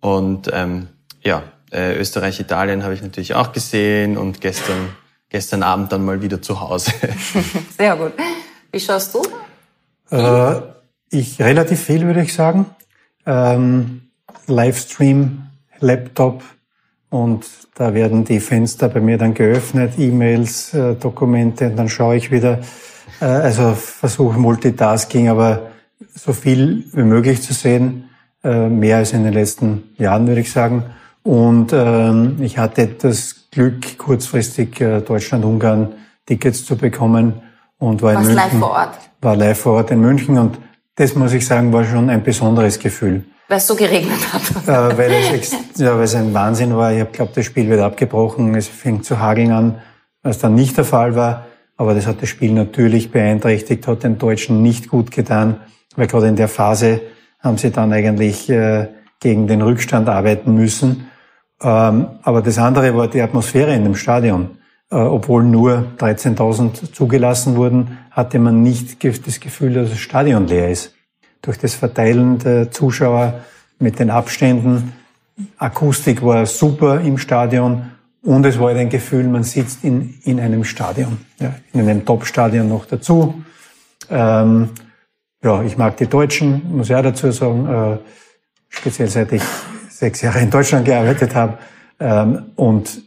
[0.00, 0.88] Und ähm,
[1.22, 4.90] ja, äh, Österreich, Italien habe ich natürlich auch gesehen und gestern,
[5.28, 6.92] gestern Abend dann mal wieder zu Hause.
[7.78, 8.12] Sehr gut.
[8.72, 9.22] Wie schaust du?
[10.16, 10.60] Äh,
[11.10, 12.66] ich relativ viel, würde ich sagen.
[13.26, 14.02] Ähm,
[14.46, 15.46] Livestream,
[15.80, 16.42] Laptop
[17.08, 17.44] und
[17.74, 22.30] da werden die Fenster bei mir dann geöffnet, E-Mails, äh, Dokumente und dann schaue ich
[22.30, 22.60] wieder.
[23.20, 25.70] Äh, also versuche Multitasking, aber
[26.14, 28.10] so viel wie möglich zu sehen,
[28.44, 30.84] äh, mehr als in den letzten Jahren, würde ich sagen.
[31.22, 35.94] Und ähm, ich hatte das Glück, kurzfristig äh, Deutschland-Ungarn
[36.26, 37.42] Tickets zu bekommen
[37.78, 38.36] und war in München.
[38.36, 38.98] live vor Ort?
[39.20, 40.58] War live vor Ort in München und
[40.94, 43.24] das muss ich sagen, war schon ein besonderes Gefühl.
[43.48, 44.42] Weil es so geregnet hat.
[44.68, 46.92] Äh, weil, es ja, weil es ein Wahnsinn war.
[46.92, 48.54] Ich habe glaubt, das Spiel wird abgebrochen.
[48.54, 49.80] Es fängt zu hageln an,
[50.22, 51.46] was dann nicht der Fall war.
[51.76, 55.60] Aber das hat das Spiel natürlich beeinträchtigt, hat den Deutschen nicht gut getan,
[55.96, 57.00] weil gerade in der Phase
[57.40, 61.09] haben sie dann eigentlich äh, gegen den Rückstand arbeiten müssen.
[61.62, 64.58] Ähm, aber das andere war die Atmosphäre in dem Stadion.
[64.90, 70.70] Äh, obwohl nur 13.000 zugelassen wurden, hatte man nicht das Gefühl, dass das Stadion leer
[70.70, 70.94] ist.
[71.42, 73.40] Durch das Verteilen der Zuschauer
[73.78, 74.92] mit den Abständen,
[75.58, 77.92] Akustik war super im Stadion
[78.22, 82.68] und es war ein Gefühl, man sitzt in, in einem Stadion, ja, in einem Top-Stadion
[82.68, 83.42] noch dazu.
[84.10, 84.70] Ähm,
[85.42, 87.98] ja, ich mag die Deutschen, muss auch dazu sagen, äh,
[88.68, 89.42] speziell seit ich
[90.00, 91.58] sechs Jahre in Deutschland gearbeitet habe.
[92.00, 93.02] Ähm, und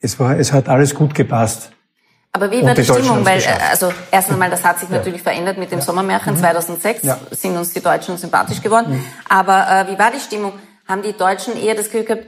[0.00, 1.70] es war, es hat alles gut gepasst.
[2.32, 3.24] Aber wie war die, die Stimmung?
[3.24, 5.30] Weil, also, erst einmal, das hat sich natürlich ja.
[5.30, 5.84] verändert mit dem ja.
[5.84, 6.38] Sommermärchen mhm.
[6.38, 7.18] 2006, ja.
[7.30, 8.94] sind uns die Deutschen sympathisch geworden.
[8.94, 9.04] Mhm.
[9.28, 10.52] Aber äh, wie war die Stimmung?
[10.88, 12.26] Haben die Deutschen eher das Gefühl gehabt,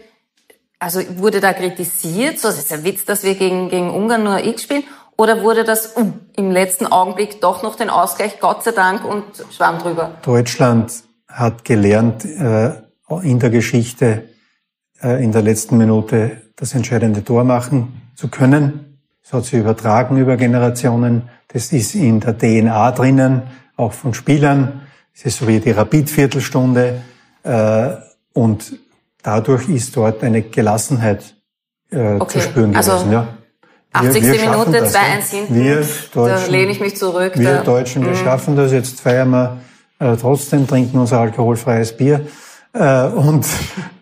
[0.79, 4.45] also wurde da kritisiert, so, es ist ein Witz, dass wir gegen, gegen Ungarn nur
[4.45, 4.85] X spielen?
[5.17, 9.25] Oder wurde das uh, im letzten Augenblick doch noch den Ausgleich, Gott sei Dank, und
[9.57, 10.13] schwamm drüber?
[10.23, 10.93] Deutschland
[11.29, 12.84] hat gelernt, äh,
[13.21, 14.25] in der Geschichte
[15.03, 18.99] äh, in der letzten Minute das entscheidende Tor machen zu können.
[19.23, 21.29] Das hat sich übertragen über Generationen.
[21.49, 23.43] Das ist in der DNA drinnen,
[23.77, 24.83] auch von Spielern.
[25.15, 27.03] Es ist so wie die Rapid-Viertelstunde.
[27.43, 27.91] Äh,
[28.33, 28.79] und
[29.23, 31.37] dadurch ist dort eine Gelassenheit
[31.91, 32.39] äh, okay.
[32.39, 33.13] zu spüren also gewesen.
[33.13, 33.29] Ja.
[33.93, 34.23] 80.
[34.23, 35.55] Wir, wir Minute, 2-1 hinten.
[35.55, 37.33] Wir Deutschen, da lehne ich mich zurück.
[37.37, 38.17] Wir Deutschen, wir mm.
[38.17, 38.73] schaffen das.
[38.73, 39.59] Jetzt feiern wir
[40.01, 42.27] äh, trotzdem, trinken unser alkoholfreies Bier
[42.75, 43.47] äh, und,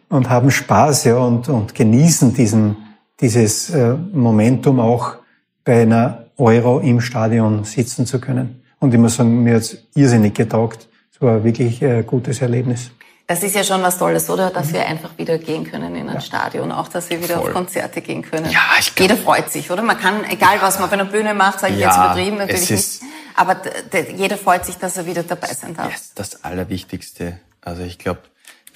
[0.08, 2.76] und haben Spaß ja, und, und genießen diesen,
[3.20, 5.16] dieses äh, Momentum auch
[5.64, 8.62] bei einer Euro im Stadion sitzen zu können.
[8.80, 10.88] Und ich muss sagen, mir hat's irrsinnig getaugt.
[11.14, 12.90] Es war wirklich ein gutes Erlebnis.
[13.28, 14.50] Das ist ja schon was Tolles, oder?
[14.50, 16.20] Dass wir einfach wieder gehen können in ein ja.
[16.20, 17.48] Stadion, auch dass wir wieder Voll.
[17.48, 18.50] auf Konzerte gehen können.
[18.50, 19.82] Ja, ich glaub, Jeder freut sich, oder?
[19.82, 22.70] Man kann, egal was man auf einer Bühne macht, sage ich ja, jetzt übertrieben, natürlich
[22.70, 23.00] nicht.
[23.36, 23.62] Aber
[24.16, 25.90] jeder freut sich, dass er wieder dabei sein darf.
[25.90, 27.38] Yes, das Allerwichtigste.
[27.62, 28.20] Also ich glaube,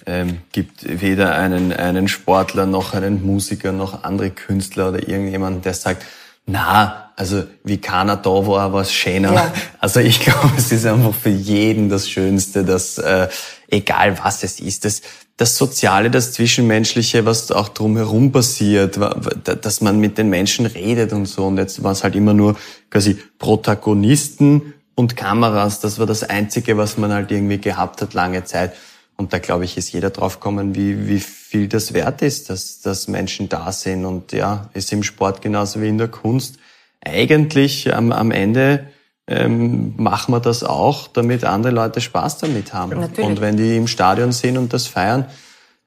[0.07, 5.75] ähm, gibt weder einen, einen Sportler noch einen Musiker noch andere Künstler oder irgendjemanden, der
[5.75, 6.05] sagt,
[6.47, 9.33] Na, also wie keiner da war, war es schöner.
[9.33, 9.53] Ja.
[9.81, 13.29] Also ich glaube, es ist einfach für jeden das Schönste, dass äh,
[13.69, 15.01] egal was es ist, das,
[15.37, 18.99] das Soziale, das Zwischenmenschliche, was auch drumherum passiert,
[19.45, 21.47] dass man mit den Menschen redet und so.
[21.47, 22.57] Und jetzt war es halt immer nur
[22.91, 25.81] quasi Protagonisten und Kameras.
[25.81, 28.73] Das war das Einzige, was man halt irgendwie gehabt hat lange Zeit.
[29.17, 32.81] Und da glaube ich, ist jeder drauf gekommen, wie, wie viel das wert ist, dass,
[32.81, 34.05] dass Menschen da sind.
[34.05, 36.59] Und ja, ist im Sport genauso wie in der Kunst.
[37.01, 38.87] Eigentlich am, am Ende
[39.27, 43.01] ähm, machen wir das auch, damit andere Leute Spaß damit haben.
[43.01, 43.29] Natürlich.
[43.29, 45.27] Und wenn die im Stadion sind und das feiern,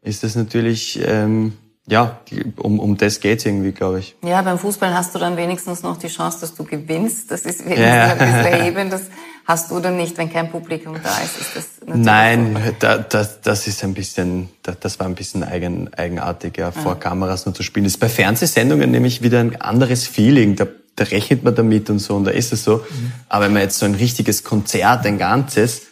[0.01, 1.53] ist das natürlich, ähm,
[1.87, 2.19] ja,
[2.57, 4.15] um, um das geht's irgendwie, glaube ich.
[4.23, 7.31] Ja, beim Fußball hast du dann wenigstens noch die Chance, dass du gewinnst.
[7.31, 8.05] Das ist wenigstens Ja.
[8.11, 8.93] ein bisschen erhebend.
[8.93, 9.03] Das
[9.49, 11.41] hast du dann nicht, wenn kein Publikum da ist.
[11.41, 15.43] ist das natürlich Nein, da, das, das ist ein bisschen, da, das war ein bisschen
[15.43, 17.85] eigen, eigenartig, ja, vor Kameras nur zu spielen.
[17.85, 20.55] Das ist bei Fernsehsendungen nämlich wieder ein anderes Feeling.
[20.55, 22.85] Da, da rechnet man damit und so und da ist es so.
[23.27, 25.87] Aber wenn man jetzt so ein richtiges Konzert, ein ganzes,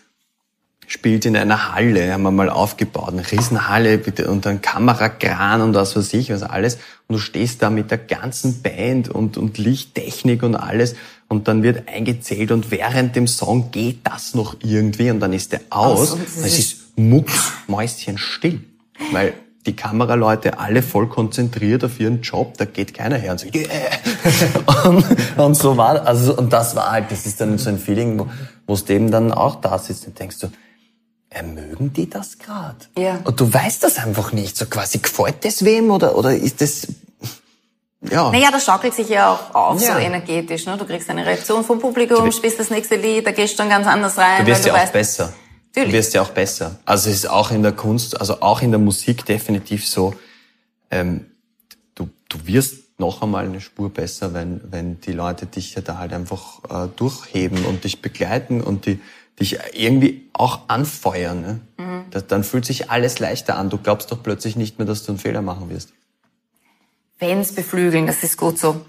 [0.85, 5.73] spielt in einer Halle, haben wir mal aufgebaut, eine Riesenhalle bitte, und ein Kamerakran und
[5.73, 6.75] was weiß ich, was alles.
[7.07, 10.95] Und du stehst da mit der ganzen Band und, und Lichttechnik und alles
[11.29, 15.51] und dann wird eingezählt und während dem Song geht das noch irgendwie und dann ist
[15.51, 16.13] der aus.
[16.13, 18.61] Aus es ist- ist mucksmäuschen still,
[19.11, 19.33] weil
[19.65, 23.67] die Kameraleute alle voll konzentriert auf ihren Job, da geht keiner her und sagt, yeah.
[24.85, 25.05] und,
[25.37, 28.25] und so war, also, und das war halt, das ist dann so ein Feeling,
[28.65, 30.47] wo, es dem dann auch da sitzt und denkst du,
[31.29, 32.87] äh, mögen die das grad?
[32.97, 33.19] Ja.
[33.25, 36.87] Und du weißt das einfach nicht, so quasi, gefällt das wem oder, oder ist das,
[38.01, 38.31] ja.
[38.31, 39.93] Naja, das schaukelt sich ja auch auf, Ja.
[39.93, 40.65] so energetisch.
[40.65, 40.77] Ne?
[40.77, 43.87] Du kriegst eine Reaktion vom Publikum, spielst das nächste Lied, da gehst du dann ganz
[43.87, 44.45] anders rein.
[44.45, 45.33] Du wirst ja auch weißt, besser.
[45.75, 45.91] Natürlich.
[45.91, 46.79] Du wirst ja auch besser.
[46.85, 50.13] Also es ist auch in der Kunst, also auch in der Musik definitiv so,
[50.89, 51.25] ähm,
[51.95, 55.97] du, du wirst noch einmal eine Spur besser, wenn, wenn die Leute dich ja da
[55.97, 58.99] halt einfach äh, durchheben und dich begleiten und die,
[59.39, 61.41] dich irgendwie auch anfeuern.
[61.41, 61.59] Ne?
[61.77, 62.05] Mhm.
[62.09, 63.69] Das, dann fühlt sich alles leichter an.
[63.69, 65.93] Du glaubst doch plötzlich nicht mehr, dass du einen Fehler machen wirst.
[67.19, 68.85] Fans beflügeln, das ist gut so.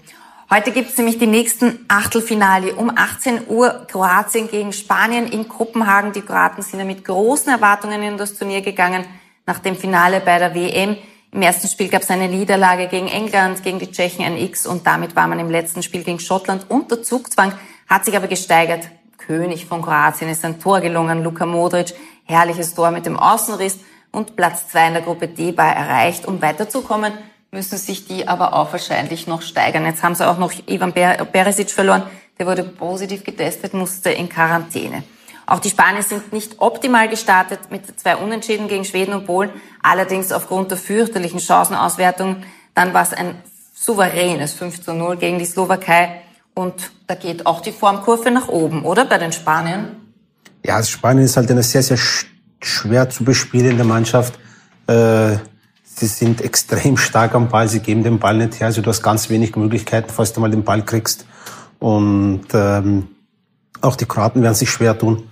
[0.51, 2.75] Heute gibt's nämlich die nächsten Achtelfinale.
[2.75, 6.11] Um 18 Uhr Kroatien gegen Spanien in Kopenhagen.
[6.11, 9.05] Die Kroaten sind ja mit großen Erwartungen in das Turnier gegangen
[9.45, 10.95] nach dem Finale bei der WM.
[11.31, 15.15] Im ersten Spiel gab's eine Niederlage gegen England, gegen die Tschechen ein X und damit
[15.15, 17.53] war man im letzten Spiel gegen Schottland unter Zugzwang,
[17.87, 18.89] hat sich aber gesteigert.
[19.17, 21.93] König von Kroatien ist ein Tor gelungen, Luka Modric,
[22.25, 23.79] herrliches Tor mit dem Außenriss
[24.11, 26.27] und Platz zwei in der Gruppe D war erreicht.
[26.27, 27.13] Um weiterzukommen,
[27.51, 29.85] müssen sich die aber auch wahrscheinlich noch steigern.
[29.85, 32.03] Jetzt haben sie auch noch Ivan Per- Perisic verloren.
[32.37, 35.03] Der wurde positiv getestet, musste in Quarantäne.
[35.45, 39.49] Auch die Spanier sind nicht optimal gestartet mit zwei Unentschieden gegen Schweden und Polen.
[39.81, 42.43] Allerdings aufgrund der fürchterlichen Chancenauswertung.
[42.75, 43.35] Dann war es ein
[43.73, 46.21] souveränes 5 zu 0 gegen die Slowakei.
[46.53, 49.05] Und da geht auch die Formkurve nach oben, oder?
[49.05, 49.95] Bei den Spaniern?
[50.63, 52.25] Ja, also Spanien ist halt eine sehr, sehr sch
[52.61, 54.37] schwer zu bespielende Mannschaft.
[54.87, 55.37] Äh,
[55.99, 58.67] sie sind extrem stark am Ball, sie geben den Ball nicht her.
[58.67, 61.25] Also du hast ganz wenig Möglichkeiten, falls du mal den Ball kriegst.
[61.79, 63.07] Und ähm,
[63.81, 65.23] auch die Kroaten werden sich schwer tun,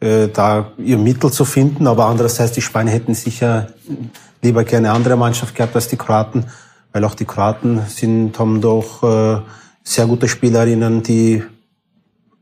[0.00, 1.86] äh, da ihr Mittel zu finden.
[1.86, 3.68] Aber andererseits, die Spanier hätten sicher
[4.42, 6.46] lieber gerne eine andere Mannschaft gehabt als die Kroaten,
[6.92, 9.40] weil auch die Kroaten sind, haben doch äh,
[9.82, 11.42] sehr gute Spielerinnen, die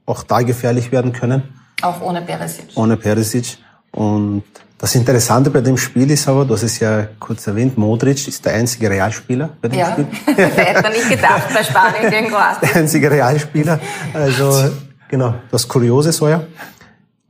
[0.07, 1.43] auch da gefährlich werden können
[1.81, 2.67] Auch ohne Perisic.
[2.75, 3.59] ohne Perisic.
[3.93, 4.43] Und
[4.83, 8.45] das Interessante bei dem Spiel ist aber, du hast es ja kurz erwähnt, Modric ist
[8.45, 10.09] der einzige Realspieler bei dem Ja, Spiel.
[10.37, 12.69] hätte man nicht gedacht bei Spanien gegen Kroatien.
[12.69, 13.79] Der einzige Realspieler.
[14.13, 14.73] Also,
[15.09, 16.43] genau, das Kuriose so ja.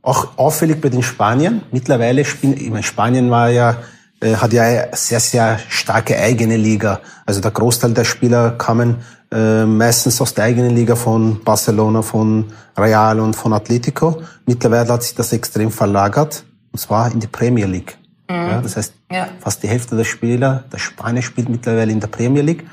[0.01, 1.61] Auch auffällig bei den Spaniern.
[1.71, 3.75] Mittlerweile spielen, ich meine, Spanien war ja,
[4.19, 7.01] äh, hat ja eine sehr, sehr starke eigene Liga.
[7.27, 8.95] Also der Großteil der Spieler kamen
[9.31, 12.45] äh, meistens aus der eigenen Liga von Barcelona, von
[12.75, 14.23] Real und von Atletico.
[14.47, 16.45] Mittlerweile hat sich das extrem verlagert.
[16.73, 17.97] Und zwar in die Premier League.
[18.29, 19.27] Ja, das heißt, Ja.
[19.39, 22.65] fast die Hälfte der Spieler, der Spanier spielt mittlerweile in der Premier League,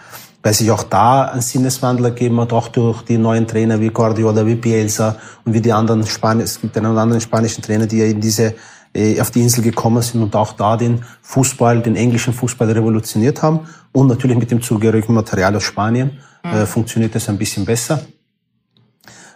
[0.42, 4.46] weil sich auch da ein Sinneswandel ergeben hat, auch durch die neuen Trainer wie Guardiola,
[4.46, 8.06] wie Bielsa und wie die anderen Spanier, es gibt einen anderen spanischen Trainer, die ja
[8.06, 8.54] in diese,
[8.94, 13.42] äh, auf die Insel gekommen sind und auch da den Fußball, den englischen Fußball revolutioniert
[13.42, 13.60] haben
[13.92, 18.00] und natürlich mit dem zugehörigen Material aus Spanien äh, funktioniert das ein bisschen besser.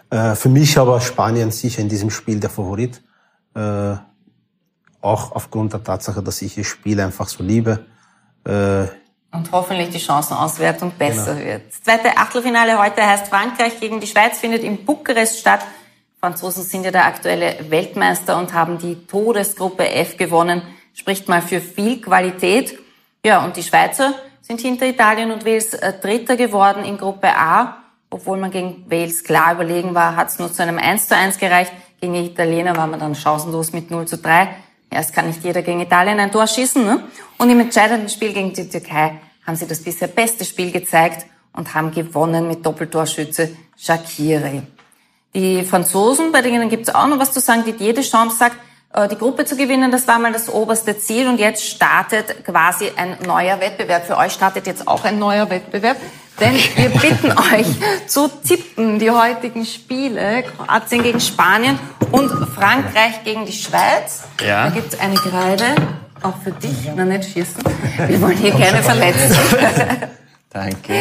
[0.09, 3.01] Äh, für mich aber Spanien sicher in diesem Spiel der Favorit.
[3.53, 3.95] Äh,
[5.05, 7.85] auch aufgrund der Tatsache, dass ich ihr Spiel einfach so liebe.
[8.45, 8.87] Äh,
[9.31, 11.63] Und hoffentlich die Chancenauswertung besser wird.
[11.69, 15.61] Das zweite Achtelfinale heute heißt Frankreich gegen die Schweiz, findet in Bukarest statt.
[16.19, 20.63] Franzosen sind ja der aktuelle Weltmeister und haben die Todesgruppe F gewonnen.
[20.93, 22.79] Spricht mal für viel Qualität.
[23.23, 27.77] Ja, und die Schweizer sind hinter Italien und Wales äh, Dritter geworden in Gruppe A.
[28.09, 31.37] Obwohl man gegen Wales klar überlegen war, hat es nur zu einem 1 zu 1
[31.37, 31.73] gereicht.
[31.99, 34.55] Gegen die Italiener war man dann chancenlos mit 0 zu 3.
[34.95, 36.83] Erst kann nicht jeder gegen Italien ein Tor schießen.
[36.83, 37.03] Ne?
[37.37, 41.75] Und im entscheidenden Spiel gegen die Türkei haben sie das bisher beste Spiel gezeigt und
[41.75, 44.61] haben gewonnen mit Doppeltorschütze Shakiri.
[45.33, 48.55] Die Franzosen, bei denen gibt es auch noch was zu sagen, die jede Chance sagt,
[48.93, 52.89] äh, die Gruppe zu gewinnen, das war mal das oberste Ziel und jetzt startet quasi
[52.95, 54.05] ein neuer Wettbewerb.
[54.05, 55.97] Für euch startet jetzt auch ein neuer Wettbewerb,
[56.39, 57.67] denn wir bitten euch
[58.07, 61.79] zu tippen die heutigen Spiele, Kroatien gegen Spanien
[62.11, 64.23] und Frankreich gegen die Schweiz.
[64.45, 64.65] Ja.
[64.65, 65.75] Da gibt es eine Kreide,
[66.21, 67.63] auch für dich, na nicht schießen.
[68.07, 69.35] Wir wollen hier keine Verletzten.
[70.49, 70.93] Danke.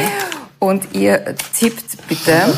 [0.58, 2.56] Und ihr tippt bitte.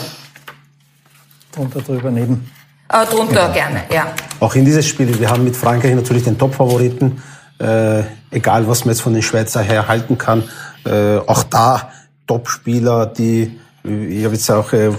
[1.53, 2.51] Drunter, drüber, neben.
[2.93, 4.07] Äh, drunter gerne, ja.
[4.39, 7.23] Auch in dieses Spiel, wir haben mit Frankreich natürlich den Top-Favoriten,
[7.59, 10.45] äh, egal was man jetzt von den Schweizer her halten kann.
[10.85, 11.91] Äh, auch da
[12.27, 14.91] Top-Spieler, die, ich habe jetzt auch äh,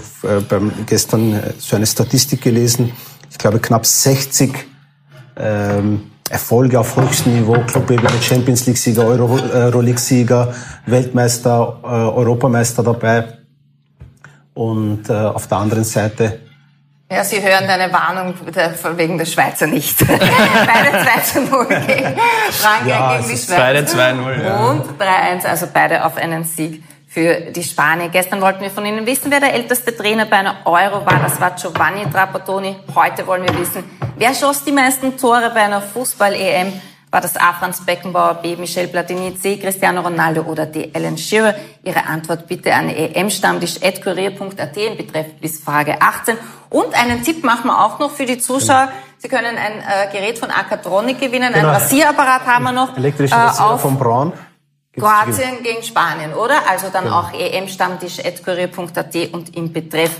[0.48, 2.92] beim gestern äh, so eine Statistik gelesen,
[3.30, 4.52] ich glaube knapp 60
[5.36, 10.52] ähm, Erfolge auf höchstem Niveau, Clubebene, Champions League-Sieger, Euro, Euroleague-Sieger,
[10.86, 13.38] Weltmeister, äh, Europameister dabei.
[14.54, 16.40] Und äh, auf der anderen Seite
[17.10, 18.34] Ja, Sie hören deine Warnung
[18.96, 19.96] wegen der Schweizer nicht.
[20.06, 22.16] beide 2 zu 0 gegen
[22.50, 23.58] Frankreich Ja, gegen es die ist Schweiz.
[23.58, 24.56] beide 2-0, ja.
[24.70, 26.82] Und 3-1, also beide auf einen Sieg
[27.18, 28.10] für die Spanier.
[28.10, 31.18] Gestern wollten wir von Ihnen wissen, wer der älteste Trainer bei einer Euro war.
[31.20, 32.76] Das war Giovanni Trapattoni.
[32.94, 33.82] Heute wollen wir wissen,
[34.16, 36.72] wer schoss die meisten Tore bei einer Fußball-EM?
[37.10, 37.54] War das A.
[37.54, 38.54] Franz Beckenbauer, B.
[38.54, 39.56] Michel Platini, C.
[39.58, 40.90] Cristiano Ronaldo oder D.
[40.94, 41.54] Alan Shearer?
[41.82, 46.36] Ihre Antwort bitte an emstammtisch.kurier.at in Betreff bis Frage 18.
[46.70, 48.90] Und einen Tipp machen wir auch noch für die Zuschauer.
[49.16, 51.68] Sie können ein äh, Gerät von Akatronic gewinnen, Genau.
[51.70, 52.96] ein Rasierapparat haben wir noch.
[52.96, 54.32] elektrische äh, Rasierer von Braun.
[54.98, 56.68] Kroatien gegen Spanien, oder?
[56.68, 57.20] Also dann Genau.
[57.20, 60.10] auch emstammtisch.kurier.at und im Betreff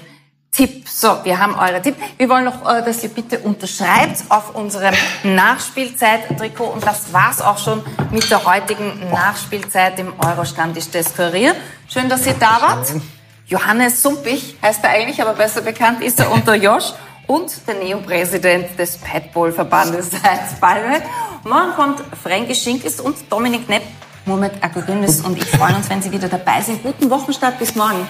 [0.50, 0.88] Tipp.
[0.88, 1.94] So, wir haben eure Tipp.
[2.16, 6.64] Wir wollen noch, äh, dass ihr bitte unterschreibt auf unserem Nachspielzeit-Trikot.
[6.64, 11.54] Und das war's auch schon mit der heutigen Nachspielzeit im Euro-Stammtisch des Kurier.
[11.88, 12.88] Schön, dass ihr da wart.
[13.46, 16.92] Johannes Sumpich heißt er eigentlich, aber besser bekannt ist er unter Josh.
[17.26, 21.02] Und der Neo-Präsident des Padball-Verbandes Heinz Palme.
[21.44, 23.82] Morgen kommt Fränkisch Schinkels und Dominik Nepp,
[24.28, 26.82] Murmet Akgüründis und ich freuen uns, wenn Sie wieder dabei sind.
[26.82, 28.06] Guten Wochenstart, bis morgen.